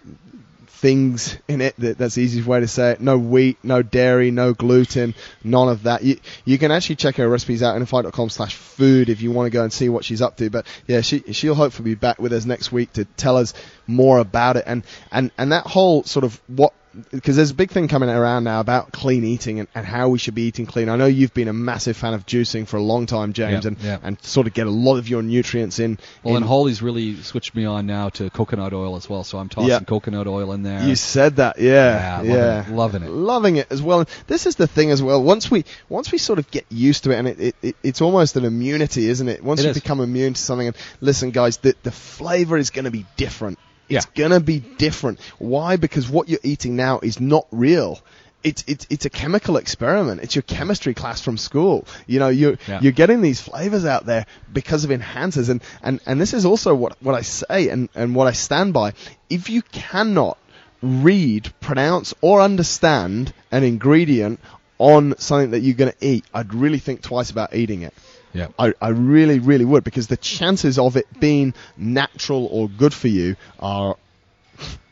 [0.77, 1.75] things in it.
[1.79, 3.01] That, that's the easiest way to say it.
[3.01, 6.03] No wheat, no dairy, no gluten, none of that.
[6.03, 7.85] You you can actually check her recipes out in
[8.29, 10.49] slash food if you want to go and see what she's up to.
[10.49, 13.53] But yeah, she she'll hopefully be back with us next week to tell us
[13.87, 16.73] more about it and and and that whole sort of what
[17.11, 20.17] because there's a big thing coming around now about clean eating and, and how we
[20.19, 20.89] should be eating clean.
[20.89, 23.67] I know you've been a massive fan of juicing for a long time, James, Yeah,
[23.69, 23.97] and yeah.
[24.03, 25.97] and sort of get a lot of your nutrients in.
[26.23, 29.37] Well, in and Holly's really switched me on now to coconut oil as well, so
[29.37, 29.79] I'm tossing Yeah.
[29.79, 30.83] coconut oil in there.
[30.87, 33.09] You said that, yeah, Yeah, yeah, loving it, loving it.
[33.09, 33.99] loving it as well.
[33.99, 35.21] And this is the thing as well.
[35.23, 38.01] Once we once we sort of get used to it, and it, it, it it's
[38.01, 39.43] almost an immunity, isn't it?
[39.43, 39.79] Once It you is.
[39.79, 43.59] become immune to something, and listen, guys, the the flavor is going to be different.
[43.89, 44.23] It's Yeah.
[44.27, 45.19] gonna be different.
[45.39, 45.75] Why?
[45.77, 47.99] Because what you're eating now is not real.
[48.43, 50.21] It's, it's, it's a chemical experiment.
[50.21, 51.85] It's your chemistry class from school.
[52.05, 52.79] You know, you're, Yeah.
[52.81, 55.49] you're getting these flavors out there because of enhancers.
[55.49, 58.73] And, and, and this is also what, what I say and, and what I stand
[58.73, 58.93] by.
[59.29, 60.37] If you cannot
[60.81, 64.39] read, pronounce, or understand an ingredient
[64.77, 67.93] on something that you're going to eat, I'd really think twice about eating it.
[68.33, 68.47] Yeah.
[68.59, 73.07] I, I really, really would because the chances of it being natural or good for
[73.07, 73.95] you are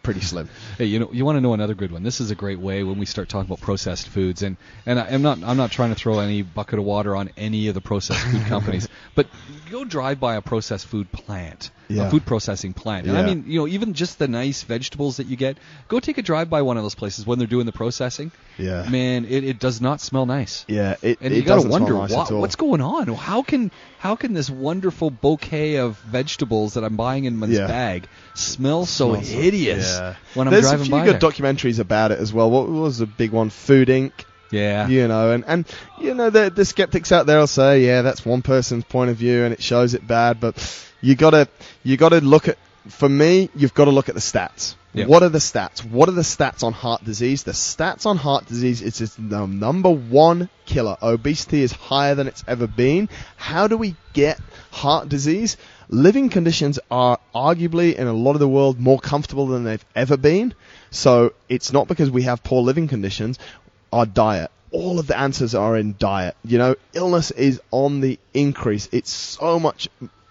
[0.05, 0.47] pretty slim.
[0.77, 2.03] Hey, you know, you want to know another good one.
[2.03, 5.07] This is a great way when we start talking about processed foods, and and I,
[5.07, 7.81] I'm not I'm not trying to throw any bucket of water on any of the
[7.81, 9.27] processed food companies, but
[9.69, 12.07] go drive by a processed food plant, Yeah.
[12.07, 13.07] a food processing plant.
[13.07, 16.17] And I mean, you know, even just the nice vegetables that you get, go take
[16.19, 18.31] a drive by one of those places when they're doing the processing.
[18.57, 18.87] Yeah.
[18.89, 20.65] Man, it, it does not smell nice.
[20.67, 23.07] Yeah, it, And it you got to wonder nice what, what's going on.
[23.07, 27.65] How can how can this wonderful bouquet of vegetables that I'm buying in my Yeah.
[27.67, 30.15] bag smell so Smells so- hideous Yeah.
[30.33, 31.29] when I'm There's a few by good there?
[31.31, 32.49] documentaries about it as well.
[32.49, 33.49] What was a big one?
[33.49, 34.11] Food Inc.
[34.51, 34.87] yeah.
[34.87, 35.65] You know, and, and
[35.99, 39.17] you know the the skeptics out there will say, yeah, that's one person's point of
[39.17, 40.55] view and it shows it bad, but
[41.01, 41.47] you gotta
[41.83, 42.57] you gotta look at.
[42.87, 44.75] For me, you've got to look at the stats.
[44.93, 45.07] Yeah.
[45.07, 45.83] What are the stats?
[45.83, 47.41] What are the stats on heart disease?
[47.41, 50.95] The stats on heart disease is it's the number one killer.
[51.01, 53.09] Obesity is higher than it's ever been.
[53.37, 54.39] How do we get
[54.69, 55.57] heart disease?
[55.89, 60.17] Living conditions are arguably in a lot of the world more comfortable than they've ever
[60.17, 60.53] been.
[60.91, 63.37] So it's not because we have poor living conditions.
[63.93, 64.51] Our diet.
[64.71, 66.35] All of the answers are in diet.
[66.43, 68.89] You know, illness is on the increase.
[68.91, 69.87] It's so much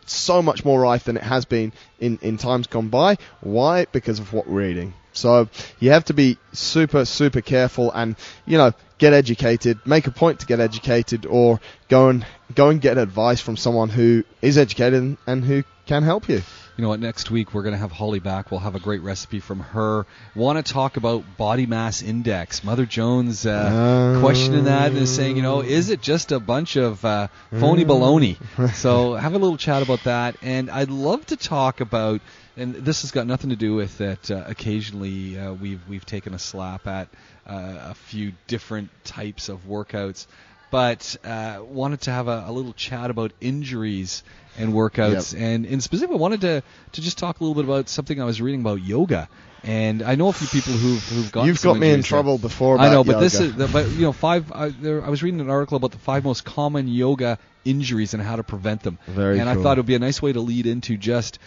[0.07, 3.17] so much more rife than it has been in, in times gone by.
[3.41, 3.87] Why?
[3.87, 4.93] Because of what we're eating.
[5.15, 5.49] So
[5.81, 10.41] you have to be super, super careful and, you know, get educated, make a point
[10.41, 15.17] to get educated or go and, go and get advice from someone who is educated
[15.27, 16.43] and, who can help you.
[16.77, 16.99] You know what?
[16.99, 18.51] Next week we're going to have Holly back.
[18.51, 20.07] We'll have a great recipe from her.
[20.35, 22.65] Want to talk about body mass index?
[22.65, 23.71] Mother Jones uh,
[24.17, 24.21] Oh.
[24.21, 28.37] questioning that and saying, you know, is it just a bunch of uh, phony baloney?
[28.75, 30.37] so have a little chat about that.
[30.43, 32.21] And I'd love to talk about.
[32.57, 34.31] And this has got nothing to do with that.
[34.31, 37.09] Uh, occasionally, uh, we've we've taken a slap at
[37.47, 40.27] uh, a few different types of workouts,
[40.71, 44.23] but uh, wanted to have a, a little chat about injuries
[44.57, 47.89] and workouts, and in specific, I wanted to to just talk a little bit about
[47.89, 49.29] something I was reading about yoga.
[49.65, 52.79] And I know a few people who've who've got You've got me in trouble before
[52.79, 54.53] I know, but this is but you know five.
[54.53, 58.23] I, there, I was reading an article about the five most common yoga injuries and
[58.23, 58.99] how to prevent them.
[59.07, 61.39] Very and I thought it would be a nice way to lead into just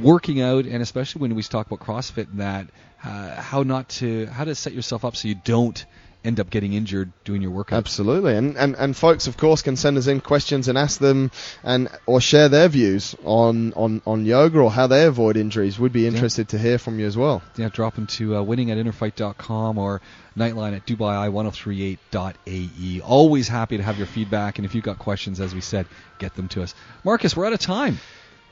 [0.00, 2.68] working out, and especially when we talk about CrossFit and that,
[3.04, 5.84] uh, how not to how to set yourself up so you don't
[6.26, 7.78] end up getting injured doing your workout.
[7.78, 11.30] Absolutely, and, and and folks, of course, can send us in questions and ask them,
[11.62, 15.78] and or share their views on on, on yoga or how they avoid injuries.
[15.78, 17.42] We'd be interested to hear from you as well.
[17.56, 20.00] Yeah, drop into uh, winning at innerfight.com or
[20.36, 22.70] nightline at dubai1038.ae.
[22.80, 23.00] E.
[23.00, 25.86] Always happy to have your feedback, and if you've got questions, as we said,
[26.18, 26.74] get them to us.
[27.04, 27.98] Marcus, we're out of time.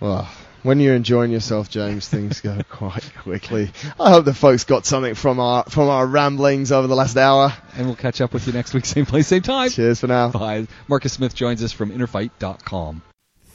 [0.01, 0.29] Well,
[0.65, 3.71] when you're enjoying yourself, James, things go quite quickly.
[4.01, 7.53] I hope the folks got something from our from our ramblings over the last hour.
[7.77, 9.71] And we'll catch up with you next week, same place, same time.
[9.71, 10.31] Cheers for now.
[10.31, 10.67] Bye.
[10.89, 13.03] Marcus Smith joins us from innerfight.com.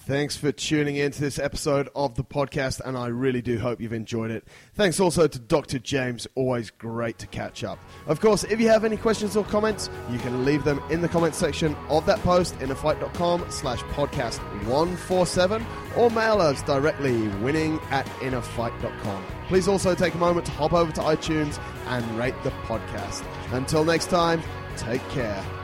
[0.10, 3.80] Thanks for tuning in to this episode of the podcast, and I really do hope
[3.80, 4.44] you've enjoyed it.
[4.74, 5.78] Thanks also to Dr.
[5.78, 7.78] James, always great to catch up.
[8.08, 11.08] Of course, if you have any questions or comments, you can leave them in the
[11.08, 15.64] comments section of that post, innerfight.com slash podcast 147,
[15.96, 19.24] or mail us directly, winning at innerfight.com.
[19.48, 23.24] Please also take a moment to hop over to iTunes and rate the podcast.
[23.52, 24.42] Until next time,
[24.76, 25.59] take care.